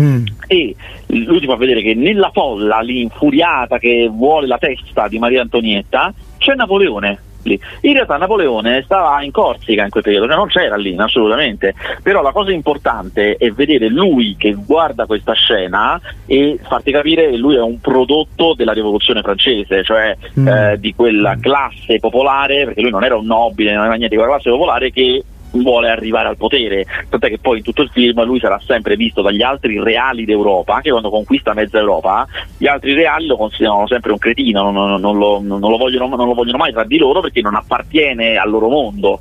Mm. 0.00 0.24
e 0.46 0.74
lui 1.08 1.38
ti 1.38 1.46
fa 1.46 1.54
vedere 1.56 1.82
che 1.82 1.94
nella 1.94 2.30
folla 2.32 2.80
lì 2.80 3.02
infuriata 3.02 3.78
che 3.78 4.08
vuole 4.10 4.46
la 4.46 4.56
testa 4.56 5.06
di 5.06 5.18
Maria 5.18 5.42
Antonietta 5.42 6.12
c'è 6.38 6.54
Napoleone 6.54 7.18
lì. 7.44 7.60
In 7.82 7.94
realtà 7.94 8.16
Napoleone 8.16 8.82
stava 8.82 9.22
in 9.22 9.30
Corsica 9.30 9.84
in 9.84 9.90
quel 9.90 10.02
periodo, 10.02 10.26
cioè 10.26 10.36
non 10.36 10.48
c'era 10.48 10.76
lì 10.76 10.94
assolutamente, 10.96 11.74
però 12.02 12.22
la 12.22 12.32
cosa 12.32 12.52
importante 12.52 13.36
è 13.36 13.50
vedere 13.50 13.88
lui 13.88 14.36
che 14.38 14.52
guarda 14.52 15.06
questa 15.06 15.32
scena 15.32 16.00
e 16.26 16.58
farti 16.62 16.92
capire 16.92 17.30
che 17.30 17.36
lui 17.36 17.56
è 17.56 17.60
un 17.62 17.80
prodotto 17.80 18.54
della 18.54 18.72
rivoluzione 18.72 19.22
francese, 19.22 19.82
cioè 19.82 20.16
Mm. 20.38 20.48
eh, 20.48 20.76
di 20.78 20.94
quella 20.94 21.36
classe 21.40 21.98
popolare, 21.98 22.64
perché 22.64 22.80
lui 22.80 22.90
non 22.90 23.04
era 23.04 23.16
un 23.16 23.26
nobile, 23.26 23.74
non 23.74 23.84
era 23.84 23.94
niente 23.94 24.14
di 24.14 24.16
quella 24.16 24.32
classe 24.34 24.50
popolare 24.50 24.90
che 24.90 25.22
vuole 25.52 25.90
arrivare 25.90 26.28
al 26.28 26.36
potere, 26.36 26.86
tant'è 27.08 27.28
che 27.28 27.38
poi 27.38 27.58
in 27.58 27.62
tutto 27.62 27.82
il 27.82 27.90
film 27.92 28.24
lui 28.24 28.40
sarà 28.40 28.60
sempre 28.64 28.96
visto 28.96 29.22
dagli 29.22 29.42
altri 29.42 29.82
reali 29.82 30.24
d'Europa, 30.24 30.74
anche 30.74 30.90
quando 30.90 31.10
conquista 31.10 31.54
mezza 31.54 31.78
Europa, 31.78 32.26
gli 32.56 32.66
altri 32.66 32.94
reali 32.94 33.26
lo 33.26 33.36
considerano 33.36 33.86
sempre 33.86 34.12
un 34.12 34.18
cretino, 34.18 34.70
non, 34.70 34.74
non- 34.74 35.00
non 35.00 35.18
lo, 35.18 35.38
lo 35.40 35.76
vogliono, 35.76 36.08
non 36.16 36.26
lo 36.26 36.34
vogliono 36.34 36.58
mai 36.58 36.72
tra 36.72 36.84
di 36.84 36.98
loro 36.98 37.20
perché 37.20 37.40
non 37.40 37.54
appartiene 37.54 38.36
al 38.36 38.50
loro 38.50 38.68
mondo. 38.68 39.20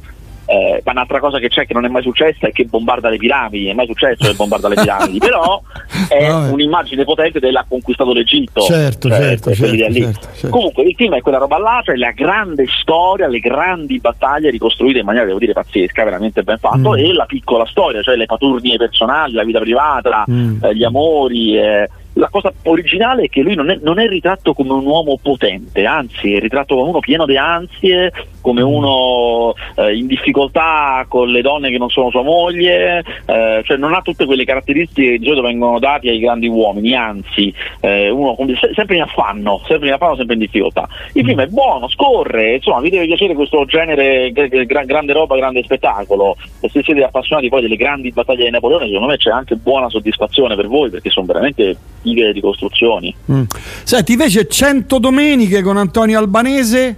Eh, 0.52 0.82
ma 0.84 0.92
un'altra 0.92 1.20
cosa 1.20 1.40
che 1.40 1.48
c'è 1.48 1.66
che 1.66 1.74
non 1.74 1.86
è 1.86 1.88
mai 1.88 2.02
successa 2.02 2.46
è 2.48 2.52
che 2.52 2.66
bombarda 2.66 3.08
le 3.08 3.16
piramidi, 3.16 3.68
è 3.68 3.74
mai 3.74 3.86
successo 3.86 4.28
che 4.28 4.34
bombarda 4.34 4.68
le 4.68 4.76
piramidi, 4.76 5.18
però 5.20 5.62
è 6.10 6.28
Vabbè. 6.28 6.52
un'immagine 6.52 7.06
potente 7.06 7.40
dell'ha 7.40 7.64
conquistato 7.66 8.12
l'Egitto. 8.12 8.60
Certo, 8.62 9.08
Cioè, 9.08 9.18
certo, 9.18 9.54
certo, 9.54 9.78
certo, 9.94 10.20
certo. 10.34 10.50
Comunque 10.50 10.84
il 10.84 10.94
film 10.96 11.16
è 11.16 11.22
quella 11.22 11.38
roba 11.38 11.58
là, 11.58 11.82
cioè 11.86 11.96
la 11.96 12.12
grande 12.12 12.66
storia, 12.82 13.28
le 13.28 13.40
grandi 13.40 14.00
battaglie 14.00 14.50
ricostruite 14.50 15.00
in 15.00 15.06
maniera, 15.06 15.26
devo 15.26 15.40
dire, 15.40 15.54
pazzesca, 15.54 16.04
veramente 16.04 16.44
ben 16.44 16.58
fatto, 16.58 16.90
Mm. 16.92 16.98
e 16.98 17.14
la 17.14 17.26
piccola 17.26 17.66
storia, 17.66 18.02
cioè 18.02 18.18
le 18.18 18.26
paturnie 18.26 18.76
personali, 18.76 19.32
la 19.34 19.44
vita 19.46 19.60
privata, 19.60 20.26
Mm. 20.30 20.64
eh, 20.66 20.76
gli 20.76 20.84
amori. 20.84 21.58
eh. 21.58 21.90
La 22.14 22.28
cosa 22.30 22.52
originale 22.64 23.24
è 23.24 23.30
che 23.30 23.42
lui 23.42 23.56
non 23.56 23.70
è, 23.70 23.80
non 23.82 23.98
è 23.98 24.08
ritratto 24.08 24.54
come 24.54 24.74
un 24.74 24.86
uomo 24.86 25.18
potente, 25.22 25.86
anzi 25.86 26.34
è 26.34 26.40
ritratto 26.40 26.76
come 26.76 26.90
uno 26.90 27.00
pieno 27.00 27.26
di 27.26 27.38
ansie, 27.38 28.12
come 28.42 28.62
uno 28.62 29.54
eh, 29.76 29.96
in 29.96 30.08
difficoltà 30.08 31.06
con 31.08 31.30
le 31.30 31.42
donne 31.42 31.70
che 31.70 31.78
non 31.78 31.90
sono 31.90 32.10
sua 32.10 32.22
moglie, 32.24 33.04
eh, 33.26 33.62
cioè 33.64 33.78
non 33.78 33.94
ha 33.94 34.02
tutte 34.02 34.26
quelle 34.26 34.44
caratteristiche 34.44 35.12
che 35.12 35.18
di 35.20 35.26
solito 35.26 35.42
vengono 35.42 35.80
date 35.80 36.10
ai 36.10 36.20
grandi 36.20 36.48
uomini, 36.48 36.94
anzi 36.96 37.54
eh, 37.80 38.10
uno 38.10 38.36
sempre 38.74 38.98
in 38.98 39.04
affanno, 39.04 39.62
sempre 39.66 39.88
in 39.88 39.94
affanno, 39.94 40.16
sempre 40.18 40.34
in 40.34 40.42
difficoltà. 40.42 40.90
Il 41.14 41.24
film 41.24 41.40
è 41.40 41.48
buono, 41.48 41.88
scorre, 41.88 42.56
insomma 42.56 42.82
vi 42.82 42.90
deve 42.90 43.06
piacere 43.06 43.36
questo 43.36 43.64
genere, 43.64 44.32
gra- 44.32 44.84
grande 44.84 45.14
roba, 45.14 45.38
grande 45.38 45.64
spettacolo, 45.64 46.36
e 46.60 46.68
se 46.68 46.84
siete 46.84 47.04
appassionati 47.04 47.48
poi 47.48 47.62
delle 47.62 47.78
grandi 47.78 48.12
battaglie 48.12 48.46
di 48.46 48.52
Napoleone 48.52 48.88
secondo 48.88 49.08
me 49.08 49.18
c'è 49.18 49.30
anche 49.30 49.56
buona 49.56 49.90
soddisfazione 49.90 50.56
per 50.56 50.68
voi 50.68 50.90
perché 50.90 51.10
sono 51.10 51.26
veramente 51.26 51.78
fighe 52.02 52.32
ricostruzioni. 52.32 53.14
Mm. 53.32 53.44
Senti, 53.84 54.12
invece 54.14 54.48
100 54.48 55.00
domeniche 55.00 55.62
con 55.62 55.78
Antonio 55.78 56.18
Albanese 56.20 56.96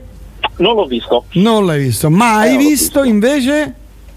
Non 0.57 0.75
l'ho 0.75 0.85
visto. 0.85 1.25
non 1.33 1.65
l'hai 1.65 1.83
visto, 1.83 2.09
ma 2.09 2.45
Eh, 2.45 2.49
hai 2.49 2.57
visto 2.57 3.01
visto. 3.01 3.03
invece? 3.03 3.73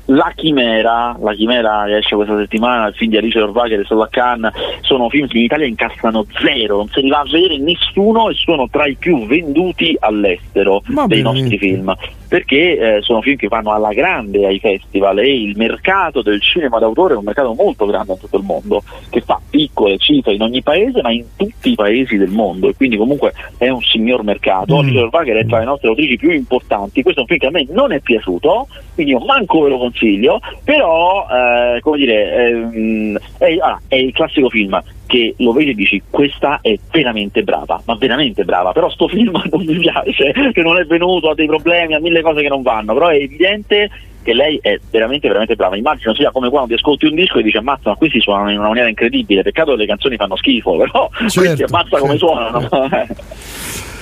La 0.09 0.33
Chimera, 0.37 1.17
la 1.21 1.35
Chimera 1.35 1.85
che 1.87 1.97
esce 1.97 2.15
questa 2.15 2.37
settimana, 2.37 2.87
il 2.87 2.95
film 2.95 3.11
di 3.11 3.17
Alice 3.17 3.41
Orvacher 3.41 3.81
e 3.81 3.85
Sola 3.85 4.07
Khan, 4.09 4.49
sono 4.83 5.09
film 5.09 5.27
che 5.27 5.39
in 5.39 5.45
Italia 5.45 5.67
incassano 5.67 6.25
zero, 6.41 6.77
non 6.77 6.89
se 6.89 7.01
li 7.01 7.09
va 7.09 7.21
a 7.21 7.25
vedere 7.25 7.59
nessuno 7.59 8.31
e 8.31 8.35
sono 8.35 8.69
tra 8.69 8.87
i 8.87 8.95
più 8.95 9.27
venduti 9.27 9.97
all'estero 9.99 10.83
Ma 10.87 11.07
dei 11.07 11.23
veramente? 11.23 11.49
nostri 11.51 11.59
film, 11.59 11.97
perché 12.29 12.97
eh, 12.97 13.03
sono 13.03 13.21
film 13.21 13.37
che 13.37 13.49
vanno 13.49 13.73
alla 13.73 13.93
grande 13.93 14.47
ai 14.47 14.61
festival 14.61 15.19
e 15.19 15.43
il 15.43 15.57
mercato 15.57 16.23
del 16.23 16.41
cinema 16.41 16.79
d'autore 16.79 17.15
è 17.15 17.17
un 17.17 17.25
mercato 17.25 17.53
molto 17.55 17.85
grande 17.87 18.13
in 18.13 18.19
tutto 18.21 18.37
il 18.37 18.45
mondo, 18.45 18.85
che 19.11 19.21
fa 19.23 19.41
piccole 19.51 19.99
cifre 19.99 20.35
in 20.35 20.43
ogni 20.43 20.63
paese 20.63 21.03
ma 21.03 21.11
in 21.11 21.25
tutti 21.35 21.73
i 21.73 21.75
paesi 21.75 22.17
del 22.17 22.31
mondo 22.31 22.69
e 22.69 22.77
quindi 22.77 22.97
comunque 22.97 23.33
è 23.59 23.69
un 23.71 23.83
signor 23.83 24.23
mercato. 24.23 24.77
Mm. 24.77 24.79
Alice 24.79 24.99
Orvacher 25.01 25.37
è 25.37 25.47
tra 25.47 25.59
le 25.59 25.65
nostre 25.65 25.89
autrici 25.89 26.17
più 26.17 26.31
importanti, 26.31 27.03
questo 27.03 27.21
è 27.21 27.23
un 27.23 27.29
film 27.29 27.41
che 27.41 27.47
a 27.47 27.51
me 27.51 27.67
non 27.71 27.93
è 27.93 27.99
piaciuto, 27.99 28.69
quindi 28.97 29.13
io 29.13 29.21
manco 29.21 29.61
ve 29.61 29.69
lo 29.69 29.79
consiglio, 29.79 30.41
però 30.65 31.27
eh, 31.31 31.81
come 31.81 31.99
dire, 31.99 32.49
ehm, 32.49 33.19
è, 33.37 33.53
allora, 33.53 33.81
è 33.87 33.97
il 33.97 34.13
classico 34.13 34.49
film 34.49 34.83
che 35.07 35.35
lo 35.39 35.53
vedi 35.53 35.71
e 35.71 35.75
dici 35.75 36.03
questa 36.09 36.59
è 36.63 36.77
veramente 36.91 37.43
brava, 37.43 37.81
ma 37.85 37.95
veramente 37.95 38.45
brava, 38.45 38.73
però 38.73 38.89
sto 38.89 39.07
film 39.07 39.31
non 39.53 39.65
mi 39.65 39.77
piace, 39.77 40.33
che 40.53 40.63
non 40.63 40.79
è 40.79 40.85
venuto, 40.87 41.29
ha 41.29 41.35
dei 41.35 41.47
problemi, 41.47 41.95
ha 41.95 42.01
mille 42.01 42.23
cose 42.23 42.41
che 42.41 42.49
non 42.49 42.63
vanno, 42.63 42.95
però 42.95 43.09
è 43.09 43.17
evidente 43.17 43.91
che 44.23 44.33
lei 44.33 44.59
è 44.61 44.81
veramente 44.91 45.29
veramente 45.29 45.55
brava. 45.55 45.77
Immagino 45.77 46.15
sia 46.15 46.31
come 46.31 46.49
quando 46.49 46.69
ti 46.69 46.75
ascolti 46.75 47.05
un 47.05 47.15
disco 47.15 47.39
e 47.39 47.43
dici 47.43 47.59
ammazza, 47.59 47.91
ma 47.91 47.97
questi 47.97 48.19
suonano 48.19 48.51
in 48.51 48.59
una 48.59 48.69
maniera 48.69 48.89
incredibile, 48.89 49.43
peccato 49.43 49.73
che 49.73 49.77
le 49.77 49.87
canzoni 49.87 50.17
fanno 50.17 50.37
schifo, 50.37 50.77
però 50.79 51.09
questi 51.15 51.41
Certo, 51.41 51.65
ammazza 51.67 51.99
come 51.99 52.19
certo, 52.19 52.27
suonano. 52.27 52.69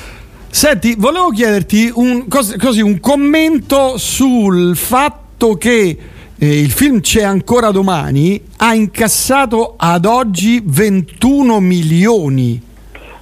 Senti, 0.54 0.94
volevo 0.96 1.30
chiederti 1.30 1.90
un, 1.92 2.28
cos- 2.28 2.56
così, 2.58 2.80
un 2.80 3.00
commento 3.00 3.98
sul 3.98 4.76
fatto 4.76 5.56
che 5.56 5.98
eh, 6.38 6.60
il 6.60 6.70
film 6.70 7.00
C'è 7.00 7.24
ancora 7.24 7.72
domani 7.72 8.40
ha 8.58 8.72
incassato 8.72 9.74
ad 9.76 10.04
oggi 10.04 10.62
21 10.64 11.58
milioni. 11.58 12.62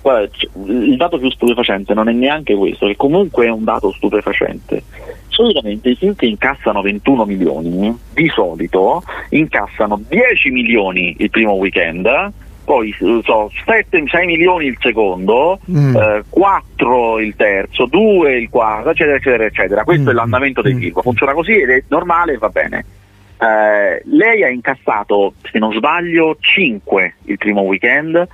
Guarda, 0.02 0.28
il 0.66 0.94
dato 0.98 1.18
più 1.18 1.30
stupefacente 1.30 1.94
non 1.94 2.10
è 2.10 2.12
neanche 2.12 2.54
questo, 2.54 2.86
che 2.86 2.96
comunque 2.96 3.46
è 3.46 3.50
un 3.50 3.64
dato 3.64 3.92
stupefacente. 3.92 4.82
Solitamente 5.28 5.88
i 5.88 5.96
film 5.96 6.14
che 6.14 6.26
incassano 6.26 6.82
21 6.82 7.24
milioni, 7.24 7.96
di 8.12 8.28
solito 8.28 9.02
incassano 9.30 9.98
10 10.06 10.50
milioni 10.50 11.16
il 11.18 11.30
primo 11.30 11.52
weekend, 11.52 12.06
poi 12.64 12.94
so, 13.24 13.50
7-6 13.66 14.24
milioni 14.26 14.66
il 14.66 14.76
secondo, 14.80 15.58
Mm. 15.70 15.96
eh, 15.96 16.24
4 16.28 17.18
il 17.20 17.34
terzo, 17.36 17.86
2 17.86 18.36
il 18.36 18.48
quarto, 18.48 18.90
eccetera, 18.90 19.16
eccetera, 19.16 19.44
eccetera. 19.44 19.84
Questo 19.84 20.04
Mm. 20.04 20.08
è 20.08 20.12
l'andamento 20.12 20.62
del 20.62 20.74
Mm. 20.74 20.78
film. 20.80 21.00
Funziona 21.02 21.32
così 21.32 21.52
ed 21.60 21.70
è 21.70 21.82
normale 21.88 22.32
e 22.34 22.38
va 22.38 22.48
bene. 22.48 22.84
Eh, 23.38 24.02
lei 24.06 24.44
ha 24.44 24.48
incassato, 24.48 25.34
se 25.50 25.58
non 25.58 25.72
sbaglio, 25.72 26.36
5 26.38 27.14
il 27.24 27.38
primo 27.38 27.62
weekend, 27.62 28.26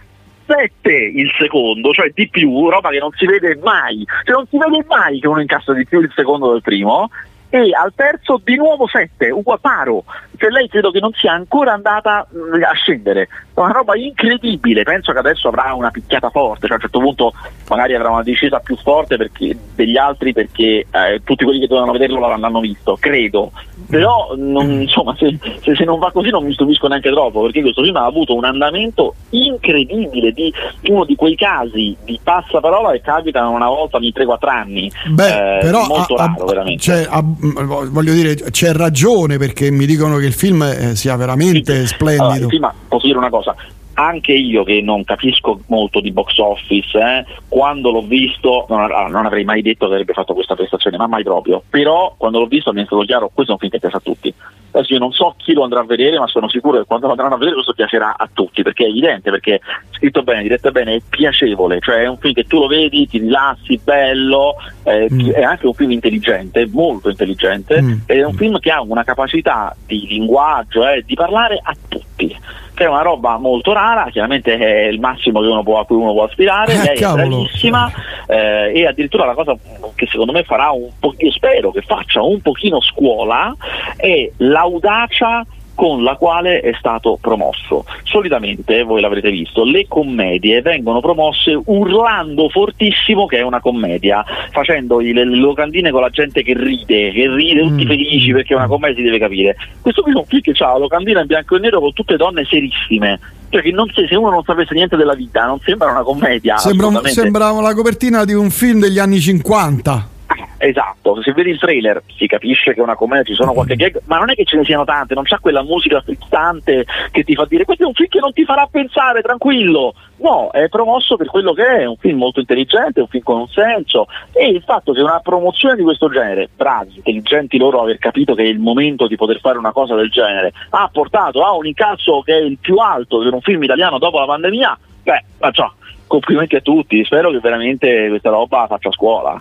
7 0.46 0.92
il 0.92 1.30
secondo, 1.38 1.92
cioè 1.92 2.10
di 2.14 2.28
più, 2.28 2.68
roba 2.68 2.90
che 2.90 2.98
non 2.98 3.10
si 3.16 3.26
vede 3.26 3.58
mai, 3.62 4.04
cioè 4.24 4.34
non 4.36 4.46
si 4.46 4.58
vede 4.58 4.84
mai 4.86 5.20
che 5.20 5.26
uno 5.28 5.40
incassa 5.40 5.72
di 5.72 5.86
più 5.86 6.00
il 6.00 6.12
secondo 6.14 6.52
del 6.52 6.62
primo, 6.62 7.10
e 7.50 7.70
al 7.74 7.92
terzo 7.94 8.40
di 8.44 8.56
nuovo 8.56 8.86
7, 8.86 9.30
uguale 9.30 9.60
paro, 9.62 10.04
cioè 10.36 10.50
lei 10.50 10.68
credo 10.68 10.90
che 10.90 11.00
non 11.00 11.12
sia 11.14 11.32
ancora 11.32 11.72
andata 11.72 12.26
mh, 12.30 12.62
a 12.62 12.72
scendere, 12.74 13.22
è 13.22 13.60
una 13.60 13.72
roba 13.72 13.96
incredibile, 13.96 14.82
penso 14.82 15.12
che 15.12 15.18
adesso 15.18 15.48
avrà 15.48 15.72
una 15.74 15.90
picchiata 15.90 16.30
forte, 16.30 16.62
cioè 16.66 16.72
a 16.72 16.74
un 16.74 16.80
certo 16.80 16.98
punto 17.00 17.32
magari 17.68 17.94
avrà 17.94 18.10
una 18.10 18.22
discesa 18.22 18.58
più 18.60 18.76
forte 18.76 19.16
perché- 19.16 19.56
degli 19.74 19.96
altri 19.96 20.32
perché 20.32 20.86
eh, 20.90 21.20
tutti 21.24 21.44
quelli 21.44 21.60
che 21.60 21.66
dovevano 21.66 21.92
vederlo 21.92 22.18
l'hanno 22.20 22.60
visto, 22.60 22.96
credo, 23.00 23.50
però 23.88 24.34
non- 24.36 24.82
insomma 24.82 25.14
se, 25.16 25.36
se- 25.62 25.74
se 25.74 25.84
non 25.84 25.98
va 25.98 26.10
così 26.12 26.28
non 26.30 26.44
mi 26.44 26.52
stupisco 26.52 26.86
neanche 26.86 27.10
troppo 27.10 27.42
perché 27.42 27.62
questo 27.62 27.82
film 27.82 27.96
ha 27.96 28.04
avuto 28.04 28.34
un 28.34 28.44
andamento 28.44 29.14
incredibile 29.30 30.32
di 30.32 30.52
uno 30.88 31.04
di 31.04 31.16
quei 31.16 31.34
casi 31.34 31.96
di 32.04 32.18
passaparola 32.22 32.92
che 32.92 33.00
capitano 33.00 33.50
una 33.52 33.68
volta 33.68 33.96
ogni 33.96 34.12
3-4 34.14 34.48
anni. 34.48 34.90
Beh, 35.08 35.56
Eh, 35.58 35.60
però 35.60 35.84
molto 35.86 36.14
ha- 36.14 36.26
raro 36.26 36.42
ha- 36.44 36.46
veramente. 36.46 36.82
cioè, 36.82 37.06
mh, 37.08 37.37
voglio 37.40 38.12
dire, 38.12 38.34
c'è 38.34 38.72
ragione 38.72 39.38
perché 39.38 39.70
mi 39.70 39.86
dicono 39.86 40.16
che 40.16 40.26
il 40.26 40.32
film 40.32 40.62
eh, 40.62 40.96
sia 40.96 41.16
veramente 41.16 41.72
Allora, 41.72 41.86
splendido. 41.86 42.48
sì, 42.48 42.58
ma 42.58 42.74
posso 42.88 43.06
dire 43.06 43.18
una 43.18 43.30
cosa 43.30 43.54
anche 43.98 44.32
io 44.32 44.62
che 44.62 44.80
non 44.80 45.02
capisco 45.02 45.60
molto 45.66 46.00
di 46.00 46.12
box 46.12 46.38
office, 46.38 46.96
eh, 46.96 47.24
quando 47.48 47.90
l'ho 47.90 48.02
visto 48.02 48.64
non, 48.68 48.86
non, 49.10 49.26
avrei 49.26 49.42
mai 49.42 49.60
detto 49.60 49.86
che 49.86 49.92
avrebbe 49.94 50.12
fatto 50.12 50.34
questa 50.34 50.54
prestazione, 50.54 50.96
ma 50.96 51.08
mai 51.08 51.24
proprio. 51.24 51.62
Però 51.68 52.14
quando 52.16 52.38
l'ho 52.38 52.46
visto 52.46 52.72
mi 52.72 52.82
è 52.82 52.84
stato 52.84 53.02
chiaro, 53.02 53.28
questo 53.34 53.52
è 53.52 53.54
un 53.54 53.58
film 53.58 53.72
che 53.72 53.80
piace 53.80 53.96
a 53.96 54.00
tutti. 54.00 54.32
Adesso 54.70 54.92
io 54.92 55.00
non 55.00 55.10
so 55.10 55.34
chi 55.36 55.52
lo 55.52 55.64
andrà 55.64 55.80
a 55.80 55.84
vedere, 55.84 56.16
ma 56.16 56.28
sono 56.28 56.48
sicuro 56.48 56.78
che 56.78 56.84
quando 56.84 57.06
lo 57.06 57.12
andranno 57.12 57.34
a 57.34 57.38
vedere 57.38 57.54
questo 57.54 57.72
piacerà 57.72 58.14
a 58.16 58.28
tutti, 58.32 58.62
perché 58.62 58.84
è 58.84 58.88
evidente, 58.88 59.30
perché 59.30 59.60
scritto 59.90 60.22
bene, 60.22 60.42
diretto 60.42 60.70
bene, 60.70 60.94
è 60.94 61.02
piacevole, 61.08 61.80
cioè 61.80 62.02
è 62.02 62.06
un 62.06 62.18
film 62.18 62.34
che 62.34 62.44
tu 62.44 62.60
lo 62.60 62.68
vedi, 62.68 63.08
ti 63.08 63.18
rilassi, 63.18 63.80
bello, 63.82 64.54
eh, 64.84 65.08
mm. 65.12 65.30
è 65.30 65.42
anche 65.42 65.66
un 65.66 65.74
film 65.74 65.90
intelligente, 65.90 66.68
molto 66.70 67.08
intelligente, 67.08 67.82
mm. 67.82 67.92
è 68.06 68.22
un 68.22 68.34
film 68.34 68.60
che 68.60 68.70
ha 68.70 68.80
una 68.80 69.02
capacità 69.02 69.74
di 69.86 70.06
linguaggio, 70.06 70.86
eh, 70.86 71.02
di 71.04 71.14
parlare 71.14 71.58
a 71.60 71.74
tutti 71.88 72.36
che 72.78 72.84
è 72.84 72.88
una 72.88 73.02
roba 73.02 73.38
molto 73.38 73.72
rara, 73.72 74.08
chiaramente 74.08 74.56
è 74.56 74.86
il 74.86 75.00
massimo 75.00 75.40
uno 75.40 75.64
può, 75.64 75.80
a 75.80 75.84
cui 75.84 75.96
uno 75.96 76.12
può 76.12 76.22
aspirare, 76.22 76.74
eh, 76.74 76.76
lei 76.76 76.96
è 76.96 77.12
bravissima 77.12 77.90
eh, 78.28 78.72
e 78.72 78.86
addirittura 78.86 79.26
la 79.26 79.34
cosa 79.34 79.56
che 79.96 80.06
secondo 80.06 80.30
me 80.30 80.44
farà 80.44 80.70
un 80.70 80.88
po', 81.00 81.12
io 81.16 81.32
spero 81.32 81.72
che 81.72 81.82
faccia 81.82 82.22
un 82.22 82.40
pochino 82.40 82.80
scuola 82.80 83.52
è 83.96 84.30
l'audacia 84.36 85.44
con 85.78 86.02
la 86.02 86.16
quale 86.16 86.58
è 86.58 86.72
stato 86.76 87.18
promosso. 87.20 87.84
Solitamente, 88.02 88.82
voi 88.82 89.00
l'avrete 89.00 89.30
visto, 89.30 89.62
le 89.62 89.86
commedie 89.86 90.60
vengono 90.60 90.98
promosse 90.98 91.56
urlando 91.66 92.48
fortissimo 92.48 93.26
che 93.26 93.38
è 93.38 93.42
una 93.42 93.60
commedia, 93.60 94.24
facendo 94.50 94.98
le, 94.98 95.24
locandine 95.24 95.92
con 95.92 96.00
la 96.00 96.08
gente 96.08 96.42
che 96.42 96.52
ride, 96.52 97.12
che 97.12 97.32
ride 97.32 97.62
tutti 97.62 97.84
mm. 97.84 97.86
felici 97.86 98.32
perché 98.32 98.54
è 98.54 98.56
una 98.56 98.66
commedia 98.66 98.96
si 98.96 99.02
deve 99.04 99.20
capire. 99.20 99.56
Questo 99.80 100.02
qui 100.02 100.10
è 100.10 100.16
un 100.16 100.24
film 100.24 100.40
che 100.40 100.52
ha 100.58 100.72
la 100.72 100.78
locandina 100.78 101.20
in 101.20 101.26
bianco 101.28 101.54
e 101.54 101.60
nero 101.60 101.78
con 101.78 101.92
tutte 101.92 102.16
donne 102.16 102.44
serissime. 102.44 103.20
Cioè 103.48 103.62
che 103.62 103.70
non, 103.70 103.88
se 103.94 104.16
uno 104.16 104.30
non 104.30 104.42
sapesse 104.42 104.74
niente 104.74 104.96
della 104.96 105.14
vita, 105.14 105.46
non 105.46 105.60
sembra 105.60 105.92
una 105.92 106.02
commedia. 106.02 106.56
Sembra, 106.56 107.04
sembra 107.04 107.52
la 107.52 107.72
copertina 107.72 108.24
di 108.24 108.34
un 108.34 108.50
film 108.50 108.80
degli 108.80 108.98
anni 108.98 109.20
50. 109.20 110.16
Esatto, 110.58 111.22
se 111.22 111.32
vedi 111.32 111.50
il 111.50 111.58
trailer 111.58 112.02
si 112.16 112.26
capisce 112.26 112.74
che 112.74 112.80
è 112.80 112.82
una 112.82 112.96
commedia, 112.96 113.24
ci 113.24 113.34
sono 113.34 113.52
qualche 113.52 113.76
gag, 113.76 114.00
ma 114.06 114.18
non 114.18 114.30
è 114.30 114.34
che 114.34 114.44
ce 114.44 114.56
ne 114.56 114.64
siano 114.64 114.84
tante, 114.84 115.14
non 115.14 115.24
c'è 115.24 115.38
quella 115.38 115.62
musica 115.62 116.00
frizzante 116.00 116.84
che 117.10 117.22
ti 117.22 117.34
fa 117.34 117.44
dire 117.44 117.64
questo 117.64 117.84
è 117.84 117.86
un 117.86 117.94
film 117.94 118.08
che 118.08 118.18
non 118.18 118.32
ti 118.32 118.44
farà 118.44 118.66
pensare, 118.70 119.22
tranquillo. 119.22 119.94
No, 120.20 120.50
è 120.50 120.68
promosso 120.68 121.16
per 121.16 121.28
quello 121.28 121.52
che 121.52 121.64
è, 121.64 121.84
un 121.84 121.96
film 121.96 122.18
molto 122.18 122.40
intelligente, 122.40 123.00
un 123.00 123.06
film 123.06 123.22
con 123.22 123.38
un 123.38 123.48
senso 123.48 124.08
e 124.32 124.48
il 124.48 124.62
fatto 124.62 124.92
che 124.92 125.00
una 125.00 125.20
promozione 125.20 125.76
di 125.76 125.82
questo 125.84 126.10
genere, 126.10 126.48
bravi, 126.54 126.96
intelligenti 126.96 127.56
loro 127.56 127.80
aver 127.80 127.98
capito 127.98 128.34
che 128.34 128.42
è 128.42 128.46
il 128.46 128.58
momento 128.58 129.06
di 129.06 129.14
poter 129.14 129.38
fare 129.38 129.58
una 129.58 129.70
cosa 129.70 129.94
del 129.94 130.10
genere, 130.10 130.52
ha 130.70 130.90
portato 130.92 131.44
a 131.44 131.54
un 131.54 131.66
incasso 131.66 132.22
che 132.22 132.34
è 132.34 132.40
il 132.40 132.58
più 132.60 132.78
alto 132.78 133.20
per 133.20 133.32
un 133.32 133.40
film 133.40 133.62
italiano 133.62 133.98
dopo 133.98 134.18
la 134.18 134.26
pandemia, 134.26 134.78
beh, 135.04 135.24
ciao, 135.52 135.74
complimenti 136.08 136.56
a 136.56 136.60
tutti, 136.60 137.04
spero 137.04 137.30
che 137.30 137.38
veramente 137.38 138.08
questa 138.08 138.30
roba 138.30 138.66
faccia 138.66 138.90
scuola. 138.90 139.40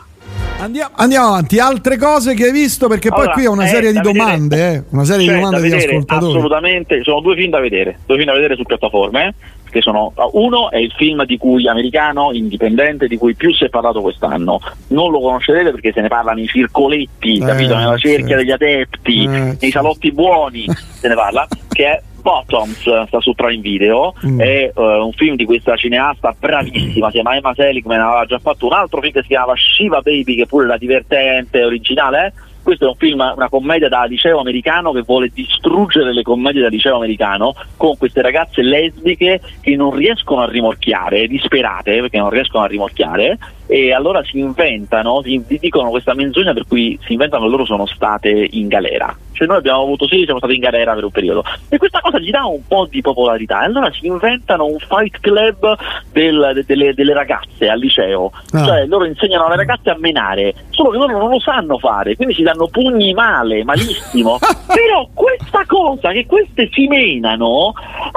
Andiamo, 0.60 0.91
andiamo, 0.96 1.28
avanti, 1.28 1.60
altre 1.60 1.98
cose 1.98 2.34
che 2.34 2.46
hai 2.46 2.52
visto? 2.52 2.88
Perché 2.88 3.10
allora, 3.10 3.26
poi 3.26 3.34
qui 3.34 3.46
ho 3.46 3.52
una 3.52 3.67
serie 3.67 3.91
di 3.91 4.02
domande, 4.02 4.74
eh, 4.74 4.84
una 4.89 5.04
serie 5.04 5.28
di 5.28 5.34
domande 5.34 5.62
di 5.62 5.72
ascoltatori. 5.72 6.32
Assolutamente, 6.32 7.04
sono 7.04 7.22
due 7.22 7.36
film 7.36 7.52
da 7.52 7.60
vedere, 7.60 8.00
due 8.08 8.15
film 8.17 8.28
da 8.28 8.34
vedere 8.34 8.56
su 8.56 8.63
piattaforme, 8.63 9.36
che 9.70 9.82
sono 9.82 10.13
uno 10.32 10.72
è 10.72 10.78
il 10.78 10.91
film 10.98 11.26
di 11.26 11.38
cui 11.38 11.67
americano 11.67 12.32
indipendente 12.34 13.08
di 13.08 13.17
cui 13.17 13.36
più 13.36 13.54
si 13.54 13.65
è 13.65 13.70
parlato 13.70 14.02
quest'anno. 14.02 14.60
Non 14.88 15.12
lo 15.12 15.20
conoscerete 15.20 15.70
perché 15.70 15.91
se 15.93 16.02
ne 16.02 16.08
parla 16.08 16.32
nei 16.32 16.48
circoletti, 16.48 17.38
eh, 17.38 17.46
capito, 17.46 17.76
nella 17.76 17.98
cerchia 17.98 18.36
degli 18.36 18.52
adepti, 18.52 19.24
eh, 19.26 19.58
nei 19.60 19.72
salotti 19.72 20.12
buoni, 20.12 20.65
se 20.67 21.08
ne 21.08 21.13
parla, 21.13 21.48
che 21.70 21.86
è 21.86 22.02
Bottoms 22.28 23.06
sta 23.06 23.22
su 23.22 23.34
Prime 23.34 23.62
Video, 23.62 24.13
mm. 24.26 24.42
è 24.42 24.70
uh, 24.76 24.82
un 24.82 25.13
film 25.13 25.38
di 25.38 25.46
questa 25.46 25.78
cineasta 25.78 26.36
bravissima, 26.38 27.06
si 27.08 27.13
chiama 27.13 27.38
Emma 27.38 27.54
Seligman, 27.54 28.02
aveva 28.02 28.26
già 28.26 28.38
fatto 28.40 28.66
un 28.66 28.74
altro 28.74 29.00
film 29.00 29.13
che 29.13 29.22
si 29.22 29.30
chiamava 29.30 29.54
Shiva 29.56 30.02
Baby 30.02 30.36
che 30.36 30.46
pure 30.46 30.66
era 30.66 30.76
divertente, 30.76 31.63
originale, 31.63 32.26
eh? 32.26 32.34
questo 32.62 32.84
è 32.84 32.90
un 32.90 32.96
film, 32.96 33.32
una 33.34 33.48
commedia 33.48 33.88
da 33.88 34.04
liceo 34.04 34.42
americano 34.42 34.92
che 34.92 35.04
vuole 35.04 35.32
distruggere 35.34 36.13
le 36.13 36.22
commedie 36.22 36.62
da 36.62 36.68
liceo 36.68 36.98
americano 36.98 37.56
con 37.78 37.96
queste 37.96 38.22
ragazze 38.22 38.62
lesbiche 38.62 39.40
che 39.62 39.76
non 39.78 39.96
riescono 39.96 40.42
a 40.42 40.50
rimorchiare, 40.50 41.28
disperate 41.28 42.02
perché 42.02 42.18
non 42.18 42.30
riescono 42.30 42.66
a 42.66 42.68
rimorchiare 42.68 43.38
e 43.68 43.94
allora 43.94 44.24
si 44.24 44.40
inventano, 44.40 45.22
si 45.22 45.44
dicono 45.60 45.90
questa 45.90 46.14
menzogna 46.14 46.54
per 46.54 46.66
cui 46.68 46.98
si 47.06 47.14
inventano 47.14 47.44
che 47.44 47.50
loro 47.50 47.66
sono 47.66 47.86
state 47.86 48.48
in 48.52 48.68
galera. 48.68 49.16
Cioè 49.34 49.46
noi 49.46 49.58
abbiamo 49.58 49.84
avuto 49.84 50.08
sì, 50.08 50.24
siamo 50.24 50.40
stati 50.40 50.56
in 50.56 50.62
galera 50.62 50.96
per 50.96 51.04
un 51.04 51.12
periodo. 51.12 51.44
E 51.70 51.78
questa 51.78 52.00
cosa 52.00 52.18
gli 52.18 52.32
dà 52.32 52.46
un 52.46 52.66
po' 52.68 52.88
di 52.90 53.02
popolarità. 53.02 53.62
E 53.62 53.66
allora 53.66 53.92
si 53.92 54.08
inventano 54.08 54.66
un 54.66 54.80
fight 54.80 55.20
club 55.20 55.78
del, 56.12 56.52
de, 56.56 56.64
delle, 56.66 56.94
delle, 56.96 57.14
ragazze 57.14 57.70
al 57.70 57.78
liceo, 57.78 58.32
ah. 58.54 58.66
cioè 58.66 58.86
loro 58.88 59.06
insegnano 59.06 59.46
alle 59.46 59.58
ragazze 59.58 59.92
a 59.92 59.98
menare, 60.00 60.56
solo 60.70 60.90
che 60.90 60.98
loro 60.98 61.18
non 61.20 61.30
lo 61.30 61.40
sanno 61.40 61.78
fare, 61.78 62.16
quindi 62.16 62.34
si 62.34 62.42
danno 62.42 62.68
pugni 62.68 63.14
male, 63.14 63.64
malissimo, 63.64 64.40
però 64.66 65.08
questa 65.14 65.64
cosa 65.68 66.12
che 66.12 66.26
queste 66.26 66.70
si 66.72 66.88
menano 66.88 67.74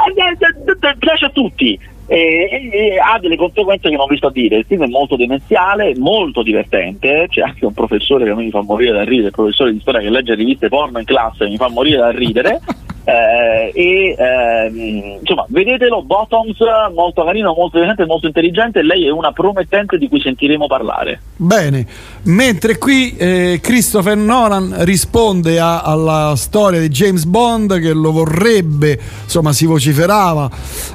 eh, 0.07 0.97
piace 0.99 1.25
a 1.27 1.31
tutti 1.31 1.79
e, 2.11 2.68
e, 2.73 2.99
ha 2.99 3.20
delle 3.20 3.37
conseguenze 3.37 3.88
che 3.88 3.94
non 3.94 4.07
vi 4.09 4.16
sto 4.16 4.27
a 4.27 4.33
dire. 4.33 4.57
Il 4.57 4.64
film 4.66 4.83
è 4.83 4.88
molto 4.88 5.14
demenziale, 5.14 5.94
molto 5.96 6.42
divertente. 6.42 7.27
C'è 7.29 7.42
anche 7.42 7.64
un 7.64 7.73
professore 7.73 8.25
che 8.25 8.31
a 8.31 8.35
me 8.35 8.42
mi 8.42 8.51
fa 8.51 8.62
morire 8.62 8.90
da 8.90 9.05
ridere, 9.05 9.29
il 9.29 9.33
professore 9.33 9.73
di 9.73 9.79
storia 9.79 10.01
che 10.01 10.11
legge 10.11 10.35
riviste 10.35 10.68
porno 10.68 10.99
in 10.99 11.05
classe 11.05 11.46
mi 11.46 11.57
fa 11.57 11.68
morire 11.68 11.99
da 11.99 12.11
ridere. 12.11 12.61
Eh, 13.03 13.73
e 13.75 14.14
eh, 14.16 15.16
insomma 15.18 15.46
vedetelo 15.49 16.03
Bottoms 16.03 16.59
molto 16.94 17.25
carino 17.25 17.55
molto 17.55 17.79
divertente 17.79 18.05
molto 18.05 18.27
intelligente 18.27 18.83
lei 18.83 19.07
è 19.07 19.11
una 19.11 19.33
promettente 19.33 19.96
di 19.96 20.07
cui 20.07 20.20
sentiremo 20.20 20.66
parlare 20.66 21.18
bene 21.35 21.87
mentre 22.25 22.77
qui 22.77 23.16
eh, 23.16 23.59
Christopher 23.62 24.16
Nolan 24.16 24.85
risponde 24.85 25.59
a, 25.59 25.81
alla 25.81 26.35
storia 26.37 26.79
di 26.79 26.88
James 26.88 27.25
Bond 27.25 27.81
che 27.81 27.94
lo 27.94 28.12
vorrebbe 28.12 29.01
insomma 29.23 29.55
si 29.55 29.64
vociferava 29.64 30.51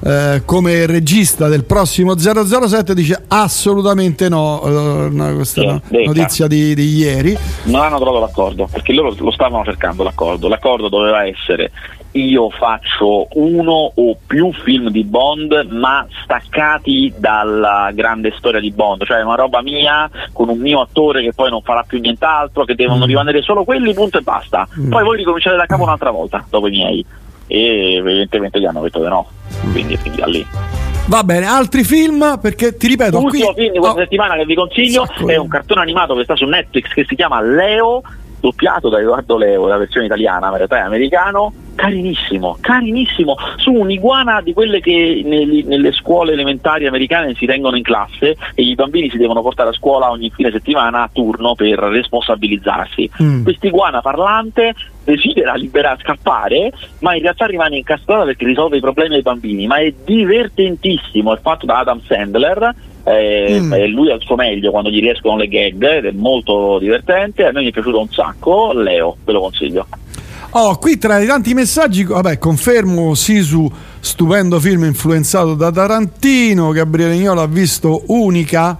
eh, 0.05 0.43
come 0.45 0.85
regista 0.85 1.04
del 1.47 1.63
prossimo 1.65 2.17
007 2.17 2.93
dice 2.93 3.23
assolutamente 3.27 4.27
no 4.27 4.61
eh, 4.63 5.33
questa 5.35 5.61
sì, 5.61 5.67
no, 5.67 5.81
notizia 6.05 6.47
di, 6.47 6.73
di 6.73 6.95
ieri 6.95 7.37
non 7.63 7.81
hanno 7.81 7.97
trovato 7.97 8.19
l'accordo 8.19 8.67
perché 8.71 8.91
loro 8.93 9.13
lo 9.17 9.31
stavano 9.31 9.63
cercando 9.63 10.03
l'accordo 10.03 10.47
l'accordo 10.47 10.89
doveva 10.89 11.25
essere 11.25 11.71
io 12.15 12.49
faccio 12.49 13.27
uno 13.33 13.91
o 13.93 14.17
più 14.25 14.51
film 14.53 14.89
di 14.89 15.03
Bond 15.03 15.67
ma 15.71 16.05
staccati 16.23 17.13
dalla 17.17 17.91
grande 17.93 18.33
storia 18.37 18.59
di 18.59 18.71
Bond, 18.71 19.05
cioè 19.05 19.21
una 19.21 19.35
roba 19.35 19.61
mia 19.61 20.09
con 20.31 20.49
un 20.49 20.59
mio 20.59 20.81
attore 20.81 21.21
che 21.21 21.33
poi 21.33 21.49
non 21.49 21.61
farà 21.61 21.83
più 21.83 21.99
nient'altro, 21.99 22.63
che 22.63 22.75
devono 22.75 23.05
mm. 23.05 23.07
rimanere 23.07 23.41
solo 23.41 23.63
quelli, 23.63 23.93
punto 23.93 24.17
e 24.17 24.21
basta. 24.21 24.67
Mm. 24.79 24.89
Poi 24.89 25.03
voi 25.03 25.17
ricominciate 25.17 25.57
da 25.57 25.65
capo 25.65 25.83
un'altra 25.83 26.11
volta, 26.11 26.45
dopo 26.49 26.67
i 26.67 26.71
miei. 26.71 27.05
E 27.47 27.95
evidentemente 27.95 28.59
gli 28.59 28.65
hanno 28.65 28.81
detto 28.81 28.99
di 28.99 29.07
no, 29.07 29.27
quindi 29.71 29.97
quindi 29.97 30.19
da 30.19 30.25
lì. 30.25 30.45
Va 31.07 31.23
bene, 31.23 31.45
altri 31.45 31.83
film 31.83 32.39
perché 32.41 32.75
ti 32.77 32.87
ripeto. 32.87 33.19
L'ultimo 33.19 33.53
qui... 33.53 33.63
film 33.63 33.73
di 33.73 33.79
questa 33.79 33.97
oh. 33.97 34.01
settimana 34.01 34.35
che 34.35 34.45
vi 34.45 34.55
consiglio 34.55 35.07
è 35.27 35.35
un 35.35 35.47
cartone 35.47 35.81
animato 35.81 36.15
che 36.15 36.23
sta 36.23 36.35
su 36.35 36.45
Netflix 36.45 36.93
che 36.93 37.05
si 37.07 37.15
chiama 37.15 37.41
Leo 37.41 38.01
doppiato 38.45 38.89
da 38.89 38.99
Edoardo 38.99 39.37
Leo, 39.37 39.65
la 39.65 39.77
versione 39.77 40.05
italiana, 40.05 40.47
ma 40.47 40.51
in 40.51 40.57
realtà 40.57 40.77
è 40.77 40.81
americano, 40.81 41.51
carinissimo, 41.73 42.57
carinissimo, 42.61 43.35
su 43.57 43.71
un'iguana 43.71 44.41
di 44.41 44.53
quelle 44.53 44.79
che 44.81 45.23
nelle, 45.25 45.63
nelle 45.63 45.91
scuole 45.91 46.33
elementari 46.33 46.85
americane 46.85 47.33
si 47.33 47.47
tengono 47.47 47.75
in 47.75 47.81
classe 47.81 48.37
e 48.53 48.61
i 48.61 48.75
bambini 48.75 49.09
si 49.09 49.17
devono 49.17 49.41
portare 49.41 49.69
a 49.69 49.73
scuola 49.73 50.11
ogni 50.11 50.29
fine 50.29 50.51
settimana 50.51 51.01
a 51.01 51.09
turno 51.11 51.55
per 51.55 51.79
responsabilizzarsi. 51.79 53.09
Mm. 53.23 53.43
Quest'iguana 53.43 54.01
parlante 54.01 54.75
desidera 55.03 55.55
liberare, 55.55 56.01
scappare, 56.01 56.71
ma 56.99 57.15
in 57.15 57.23
realtà 57.23 57.45
rimane 57.47 57.77
incastrata 57.77 58.25
perché 58.25 58.45
risolve 58.45 58.77
i 58.77 58.81
problemi 58.81 59.13
dei 59.13 59.21
bambini, 59.23 59.65
ma 59.65 59.77
è 59.77 59.91
divertentissimo, 60.03 61.33
è 61.33 61.39
fatto 61.41 61.65
da 61.65 61.79
Adam 61.79 61.99
Sandler 62.01 62.75
eh, 63.05 63.59
mm. 63.59 63.73
lui 63.93 64.11
al 64.11 64.21
suo 64.21 64.35
meglio 64.35 64.71
quando 64.71 64.89
gli 64.89 64.99
riescono 64.99 65.37
le 65.37 65.47
gag 65.47 65.97
ed 65.97 66.05
è 66.05 66.11
molto 66.11 66.79
divertente 66.79 67.45
a 67.45 67.51
me 67.51 67.61
mi 67.61 67.69
è 67.69 67.71
piaciuto 67.71 67.99
un 67.99 68.09
sacco 68.09 68.73
Leo 68.73 69.17
ve 69.23 69.31
lo 69.31 69.41
consiglio 69.41 69.85
Oh, 70.57 70.77
qui 70.77 70.97
tra 70.97 71.19
i 71.19 71.25
tanti 71.25 71.53
messaggi, 71.53 72.05
vabbè, 72.05 72.37
confermo 72.37 73.13
Sisu, 73.13 73.69
stupendo 73.99 74.57
film 74.61 74.85
influenzato 74.85 75.53
da 75.53 75.69
Tarantino, 75.69 76.71
Gabriele 76.71 77.17
Gnolo 77.17 77.41
ha 77.41 77.45
visto 77.45 78.03
Unica. 78.07 78.79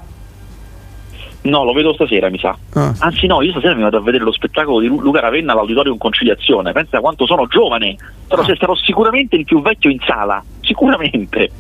No, 1.42 1.64
lo 1.66 1.74
vedo 1.74 1.94
stasera, 1.94 2.30
mi 2.30 2.40
sa. 2.40 2.58
Ah. 2.76 2.94
Anzi, 3.00 3.28
no, 3.28 3.42
io 3.42 3.52
stasera 3.52 3.76
mi 3.76 3.82
vado 3.82 3.98
a 3.98 4.02
vedere 4.02 4.24
lo 4.24 4.32
spettacolo 4.32 4.80
di 4.80 4.88
Luca 4.88 5.20
Ravenna 5.20 5.52
all'Auditorium 5.52 5.98
Conciliazione. 5.98 6.72
Pensa 6.72 7.02
quanto 7.02 7.26
sono 7.26 7.46
giovane. 7.46 7.98
Sarò, 8.30 8.42
ah. 8.42 8.56
sarò 8.58 8.76
sicuramente 8.76 9.36
il 9.36 9.44
più 9.44 9.62
vecchio 9.62 9.90
in 9.90 10.00
sala. 10.08 10.42
Sicuramente. 10.62 11.52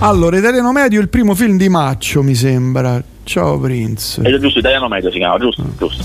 Allora, 0.00 0.36
Italiano 0.36 0.72
Medio 0.72 0.98
è 0.98 1.02
il 1.02 1.08
primo 1.08 1.34
film 1.34 1.56
di 1.56 1.68
Maccio, 1.68 2.22
mi 2.22 2.34
sembra. 2.34 3.02
Ciao 3.24 3.58
Prince. 3.58 4.20
È 4.20 4.38
giusto, 4.38 4.58
Italiano 4.58 4.88
Medio 4.88 5.10
si 5.12 5.18
chiama, 5.18 5.38
giusto? 5.38 5.62
Ah. 5.62 5.78
giusto. 5.78 6.04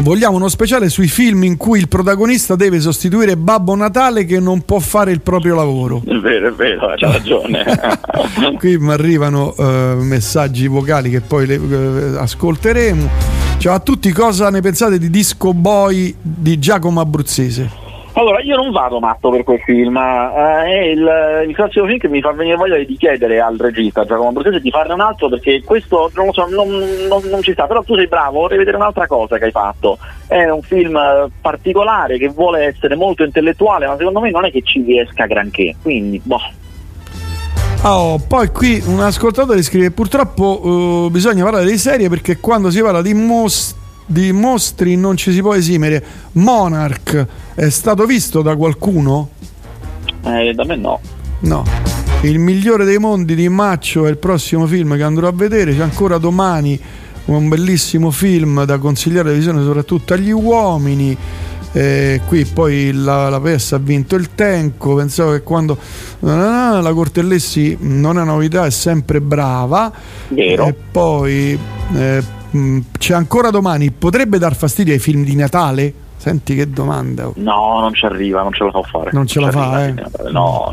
Vogliamo 0.00 0.36
uno 0.36 0.48
speciale 0.48 0.88
sui 0.88 1.06
film 1.06 1.44
in 1.44 1.56
cui 1.56 1.78
il 1.78 1.86
protagonista 1.86 2.56
deve 2.56 2.80
sostituire 2.80 3.36
Babbo 3.36 3.76
Natale 3.76 4.24
che 4.24 4.40
non 4.40 4.62
può 4.62 4.78
fare 4.80 5.12
il 5.12 5.20
proprio 5.20 5.54
lavoro. 5.54 6.02
È 6.04 6.14
vero, 6.14 6.48
è 6.48 6.52
vero, 6.52 6.94
c'ha 6.96 7.12
ragione. 7.12 7.64
Qui 8.58 8.78
mi 8.78 8.90
arrivano 8.90 9.54
uh, 9.56 10.02
messaggi 10.02 10.66
vocali 10.66 11.10
che 11.10 11.20
poi 11.20 11.46
le, 11.46 11.56
uh, 11.56 12.16
ascolteremo. 12.18 13.08
Ciao 13.58 13.74
a 13.74 13.78
tutti, 13.78 14.10
cosa 14.10 14.50
ne 14.50 14.60
pensate 14.60 14.98
di 14.98 15.08
Disco 15.08 15.54
Boy 15.54 16.12
di 16.20 16.58
Giacomo 16.58 17.00
Abruzzese? 17.00 17.81
Allora, 18.14 18.42
io 18.42 18.56
non 18.56 18.70
vado 18.72 19.00
matto 19.00 19.30
per 19.30 19.42
quel 19.42 19.60
film, 19.60 19.96
eh, 19.96 20.64
è 20.64 20.80
il, 20.82 21.46
il, 21.48 21.54
classico 21.54 21.86
film 21.86 21.98
che 21.98 22.08
mi 22.08 22.20
fa 22.20 22.32
venire 22.32 22.56
voglia 22.56 22.76
di 22.76 22.96
chiedere 22.98 23.40
al 23.40 23.56
regista 23.56 24.04
Giacomo 24.04 24.28
Abruzzese 24.28 24.60
di 24.60 24.70
farne 24.70 24.92
un 24.92 25.00
altro 25.00 25.30
perché 25.30 25.62
questo 25.64 26.10
non 26.14 26.26
lo 26.26 26.32
so, 26.34 26.46
non, 26.50 26.68
non, 27.08 27.22
non, 27.30 27.40
ci 27.40 27.52
sta, 27.52 27.66
però 27.66 27.82
tu 27.82 27.94
sei 27.94 28.08
bravo, 28.08 28.40
vorrei 28.40 28.58
vedere 28.58 28.76
un'altra 28.76 29.06
cosa 29.06 29.38
che 29.38 29.46
hai 29.46 29.50
fatto. 29.50 29.96
È 30.26 30.46
un 30.50 30.60
film 30.60 31.00
particolare 31.40 32.18
che 32.18 32.28
vuole 32.28 32.66
essere 32.66 32.96
molto 32.96 33.24
intellettuale, 33.24 33.86
ma 33.86 33.96
secondo 33.96 34.20
me 34.20 34.30
non 34.30 34.44
è 34.44 34.50
che 34.50 34.60
ci 34.62 34.82
riesca 34.82 35.24
granché, 35.24 35.76
quindi 35.80 36.20
boh. 36.22 36.60
Oh, 37.84 38.18
poi 38.28 38.48
qui 38.48 38.80
un 38.86 39.00
ascoltatore 39.00 39.62
scrive 39.62 39.90
purtroppo 39.90 40.66
uh, 40.66 41.10
bisogna 41.10 41.44
parlare 41.44 41.64
di 41.64 41.78
serie 41.78 42.08
perché 42.10 42.38
quando 42.38 42.70
si 42.70 42.80
parla 42.80 43.02
di 43.02 43.14
mostri 43.14 43.80
di 44.06 44.32
mostri 44.32 44.96
non 44.96 45.16
ci 45.16 45.32
si 45.32 45.40
può 45.40 45.54
esimere. 45.54 46.04
Monarch 46.32 47.26
è 47.54 47.68
stato 47.68 48.04
visto 48.04 48.42
da 48.42 48.56
qualcuno? 48.56 49.30
Eh, 50.24 50.52
da 50.54 50.64
me 50.64 50.76
no. 50.76 51.00
No. 51.40 51.64
Il 52.22 52.38
migliore 52.38 52.84
dei 52.84 52.98
mondi 52.98 53.34
di 53.34 53.48
Maccio 53.48 54.06
è 54.06 54.10
il 54.10 54.18
prossimo 54.18 54.66
film 54.66 54.96
che 54.96 55.02
andrò 55.02 55.26
a 55.26 55.32
vedere. 55.32 55.74
C'è 55.74 55.82
ancora 55.82 56.18
domani 56.18 56.78
un 57.24 57.48
bellissimo 57.48 58.10
film 58.10 58.64
da 58.64 58.78
consigliare 58.78 59.28
alla 59.28 59.36
visione 59.36 59.62
soprattutto 59.62 60.14
agli 60.14 60.30
uomini. 60.30 61.16
Eh, 61.74 62.20
qui 62.26 62.44
poi 62.44 62.92
la, 62.92 63.30
la 63.30 63.40
PS 63.40 63.72
ha 63.72 63.78
vinto 63.78 64.14
il 64.14 64.34
Tenco. 64.34 64.94
Pensavo 64.94 65.32
che 65.32 65.42
quando 65.42 65.76
la 66.20 66.92
Cortellessi 66.94 67.76
non 67.80 68.18
è 68.18 68.24
novità, 68.24 68.66
è 68.66 68.70
sempre 68.70 69.20
brava. 69.20 69.90
Vero. 70.28 70.66
E 70.66 70.74
poi 70.92 71.58
eh, 71.96 72.22
Mm, 72.56 72.80
c'è 72.98 73.14
ancora 73.14 73.50
domani, 73.50 73.90
potrebbe 73.90 74.38
dar 74.38 74.54
fastidio 74.54 74.92
ai 74.92 74.98
film 74.98 75.24
di 75.24 75.34
Natale? 75.34 75.92
Senti 76.16 76.54
che 76.54 76.70
domanda. 76.70 77.30
No, 77.34 77.80
non 77.80 77.94
ci 77.94 78.04
arriva, 78.04 78.42
non 78.42 78.52
ce 78.52 78.64
la 78.64 78.70
fa 78.70 78.82
fare. 78.82 79.10
Non 79.12 79.26
ce 79.26 79.40
non 79.40 79.48
la 79.48 79.54
fa, 79.54 79.86
eh? 79.86 79.94
No, 80.30 80.72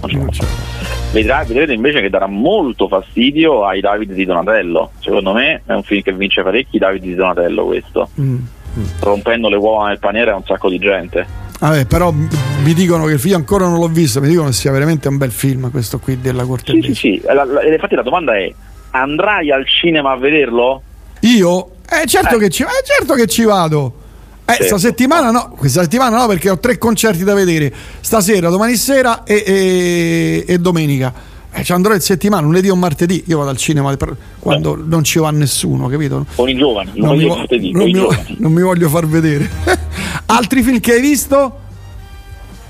non 0.00 0.30
ce 0.30 0.42
la 0.42 0.48
fa. 0.48 1.02
Vedrà, 1.12 1.44
vedrete 1.44 1.72
invece 1.72 2.00
che 2.00 2.10
darà 2.10 2.26
molto 2.26 2.88
fastidio 2.88 3.64
ai 3.66 3.80
David 3.80 4.12
di 4.12 4.24
Donatello. 4.24 4.90
Secondo 5.00 5.32
me 5.32 5.62
è 5.64 5.72
un 5.72 5.82
film 5.82 6.02
che 6.02 6.12
vince 6.12 6.42
parecchi 6.42 6.78
David 6.78 7.02
di 7.02 7.14
Donatello 7.14 7.64
questo. 7.66 8.08
Mm. 8.20 8.36
Mm. 8.78 8.84
Rompendo 9.00 9.48
le 9.48 9.56
uova 9.56 9.88
nel 9.88 9.98
paniere 9.98 10.32
a 10.32 10.36
un 10.36 10.44
sacco 10.44 10.68
di 10.68 10.78
gente. 10.78 11.24
Vabbè, 11.60 11.86
però 11.86 12.12
mi 12.12 12.74
dicono 12.74 13.04
che 13.06 13.12
il 13.12 13.20
film 13.20 13.36
ancora 13.36 13.66
non 13.68 13.78
l'ho 13.78 13.88
visto, 13.88 14.20
mi 14.20 14.28
dicono 14.28 14.48
che 14.48 14.54
sia 14.54 14.72
veramente 14.72 15.08
un 15.08 15.16
bel 15.16 15.30
film 15.30 15.70
questo 15.70 15.98
qui 15.98 16.20
della 16.20 16.44
Corte 16.44 16.72
Sì, 16.72 16.82
sì, 16.82 16.94
sì. 16.94 17.22
La, 17.24 17.44
la, 17.44 17.64
infatti 17.64 17.94
la 17.94 18.02
domanda 18.02 18.36
è: 18.36 18.52
andrai 18.90 19.50
al 19.50 19.66
cinema 19.66 20.10
a 20.12 20.16
vederlo? 20.16 20.82
Io? 21.24 21.70
Eh 21.90 22.06
certo, 22.06 22.36
eh. 22.36 22.38
Che, 22.38 22.50
ci, 22.50 22.62
eh, 22.62 22.66
certo 22.84 23.14
che 23.14 23.26
ci 23.26 23.44
vado. 23.44 24.02
Eh, 24.46 24.52
certo. 24.52 24.78
sta 24.78 24.88
settimana 24.88 25.30
no, 25.30 25.54
questa 25.56 25.80
settimana 25.80 26.18
no 26.18 26.26
perché 26.26 26.50
ho 26.50 26.58
tre 26.58 26.76
concerti 26.76 27.24
da 27.24 27.34
vedere. 27.34 27.72
Stasera, 28.00 28.50
domani 28.50 28.76
sera 28.76 29.24
e, 29.24 29.42
e, 29.46 30.44
e 30.46 30.58
domenica. 30.58 31.32
Eh, 31.50 31.62
ci 31.62 31.72
andrò 31.72 31.94
il 31.94 32.02
settimana, 32.02 32.42
lunedì 32.42 32.68
o 32.68 32.76
martedì. 32.76 33.22
Io 33.26 33.38
vado 33.38 33.50
al 33.50 33.56
cinema 33.56 33.96
quando 34.38 34.74
eh. 34.74 34.82
non 34.84 35.04
ci 35.04 35.18
va 35.18 35.30
nessuno, 35.30 35.86
capito? 35.88 36.26
Con 36.34 36.48
i 36.48 36.56
giovani, 36.56 36.90
non, 36.94 37.16
mi, 37.16 37.26
martedì, 37.26 37.70
non, 37.70 37.90
mi, 37.90 38.06
non 38.38 38.52
mi 38.52 38.62
voglio 38.62 38.88
far 38.88 39.06
vedere. 39.06 39.48
Altri 40.26 40.62
film 40.62 40.80
che 40.80 40.94
hai 40.94 41.00
visto? 41.00 41.60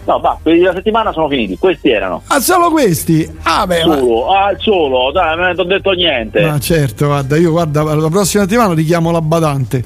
No, 0.07 0.19
va, 0.21 0.39
quelli 0.43 0.59
della 0.59 0.75
settimana 0.75 1.13
sono 1.13 1.29
finiti, 1.29 1.57
questi 1.57 1.89
erano. 1.89 2.23
Ah, 2.27 2.41
solo 2.41 2.71
questi? 2.71 3.27
Ah, 3.43 3.67
beh, 3.67 3.81
solo, 3.81 4.27
ma... 4.27 4.47
ah, 4.47 4.55
solo, 4.59 5.11
dai, 5.13 5.37
non 5.37 5.55
ho 5.57 5.65
detto 5.65 5.93
niente. 5.93 6.45
Ma 6.45 6.59
certo, 6.59 7.07
guarda, 7.07 7.37
io 7.37 7.51
guarda, 7.51 7.83
la 7.83 8.09
prossima 8.09 8.43
settimana 8.43 8.75
ti 8.75 8.85
chiamo 8.85 9.11
la 9.11 9.23
badante. 9.23 9.85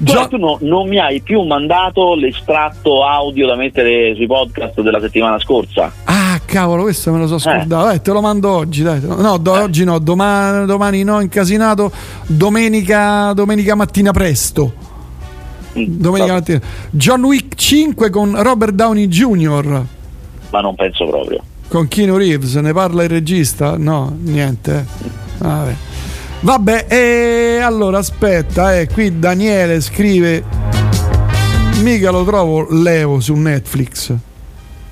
Gio- 0.00 0.28
tu 0.28 0.36
no, 0.36 0.58
non 0.60 0.86
mi 0.86 0.98
hai 0.98 1.20
più 1.22 1.42
mandato 1.42 2.14
l'estratto 2.14 3.04
audio 3.04 3.46
da 3.48 3.56
mettere 3.56 4.14
sui 4.14 4.26
podcast 4.26 4.80
della 4.80 5.00
settimana 5.00 5.40
scorsa. 5.40 5.90
Ah, 6.04 6.38
cavolo, 6.44 6.82
questo 6.82 7.10
me 7.10 7.18
lo 7.18 7.26
so 7.26 7.38
scordato. 7.38 7.90
Eh. 7.90 7.94
Eh, 7.94 8.02
te 8.02 8.12
lo 8.12 8.20
mando 8.20 8.50
oggi, 8.50 8.82
dai. 8.82 9.00
No, 9.00 9.38
do, 9.38 9.56
eh. 9.56 9.62
oggi 9.62 9.84
no, 9.84 9.98
domani, 9.98 10.66
domani 10.66 11.02
no, 11.02 11.20
incasinato. 11.20 11.90
Domenica, 12.26 13.32
domenica 13.32 13.74
mattina 13.74 14.12
presto. 14.12 14.72
Domenica 15.86 16.32
mattina. 16.32 16.60
John 16.90 17.24
Wick 17.24 17.54
5 17.54 18.10
con 18.10 18.40
Robert 18.42 18.72
Downey 18.72 19.06
Jr. 19.06 19.84
Ma 20.50 20.60
non 20.60 20.74
penso 20.74 21.06
proprio. 21.06 21.42
Con 21.68 21.86
Keanu 21.86 22.16
Reeves, 22.16 22.54
ne 22.54 22.72
parla 22.72 23.02
il 23.02 23.10
regista? 23.10 23.76
No, 23.76 24.16
niente. 24.20 24.86
Vabbè. 25.38 25.74
Vabbè, 26.40 26.86
e 26.88 27.58
allora 27.60 27.98
aspetta, 27.98 28.78
eh, 28.78 28.88
qui 28.88 29.18
Daniele 29.18 29.80
scrive 29.80 30.44
mica 31.82 32.10
lo 32.10 32.24
trovo 32.24 32.66
Leo 32.70 33.20
su 33.20 33.34
Netflix. 33.34 34.14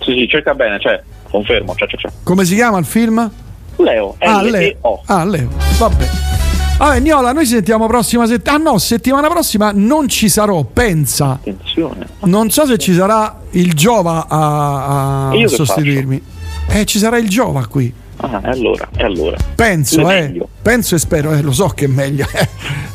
Sì, 0.01 0.12
sì, 0.12 0.29
cerca 0.29 0.55
bene, 0.55 0.79
cioè, 0.81 1.01
confermo, 1.31 1.75
c'è, 1.75 1.87
c'è, 1.87 1.96
c'è. 1.96 2.09
Come 2.22 2.44
si 2.44 2.55
chiama 2.55 2.79
il 2.79 2.85
film? 2.85 3.31
Leo. 3.77 4.16
Ah, 4.18 4.42
Leo. 4.42 5.03
Ah, 5.07 5.25
Leo. 5.25 5.49
Vabbè. 5.79 6.36
Vabbè, 6.78 7.00
Niola, 7.00 7.32
noi 7.32 7.46
ci 7.46 7.52
sentiamo 7.52 7.86
prossima 7.86 8.26
settimana. 8.26 8.68
Ah 8.68 8.72
no, 8.72 8.78
settimana 8.78 9.28
prossima 9.28 9.70
non 9.74 10.08
ci 10.08 10.28
sarò, 10.28 10.62
pensa. 10.62 11.30
Attenzione. 11.30 12.06
Non 12.24 12.50
so 12.50 12.66
se 12.66 12.76
ci 12.76 12.92
sarà 12.92 13.40
il 13.52 13.72
Giova 13.72 14.26
a, 14.28 15.28
a 15.30 15.48
sostituirmi. 15.48 16.22
Eh, 16.68 16.84
ci 16.84 16.98
sarà 16.98 17.16
il 17.16 17.30
Giova 17.30 17.66
qui. 17.66 17.92
Ah, 18.18 18.40
e 18.44 18.48
allora, 18.50 18.88
e 18.94 19.04
allora. 19.04 19.36
Penso, 19.54 20.08
eh, 20.10 20.38
penso 20.60 20.94
e 20.94 20.98
spero, 20.98 21.32
eh, 21.32 21.40
lo 21.40 21.52
so 21.52 21.68
che 21.68 21.86
è 21.86 21.88
meglio. 21.88 22.26
Eh. 22.30 22.48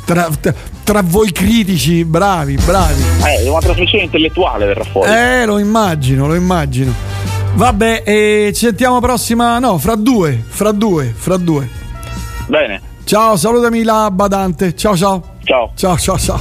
Tra, 0.06 0.30
tra, 0.40 0.54
tra, 0.84 1.02
voi 1.04 1.32
critici, 1.32 2.04
bravi, 2.04 2.56
bravi. 2.56 3.02
Eh, 3.24 3.48
una 3.48 3.60
trasmissione 3.60 4.04
intellettuale 4.04 4.66
verrà 4.66 4.84
fuori. 4.84 5.12
Eh, 5.12 5.46
lo 5.46 5.58
immagino, 5.58 6.28
lo 6.28 6.36
immagino. 6.36 6.94
Vabbè, 7.54 8.04
e 8.06 8.52
ci 8.54 8.66
sentiamo 8.66 9.00
prossima, 9.00 9.58
no, 9.60 9.78
fra 9.78 9.96
due, 9.96 10.44
fra 10.46 10.72
due, 10.72 11.14
fra 11.16 11.38
due. 11.38 11.70
Bene. 12.48 12.90
Ciao, 13.12 13.36
salutami 13.36 13.84
la 13.84 14.10
badante. 14.10 14.74
Ciao 14.74 14.96
ciao. 14.96 15.22
Ciao. 15.44 15.72
Ciao 15.76 15.98
ciao 15.98 16.18
ciao. 16.18 16.40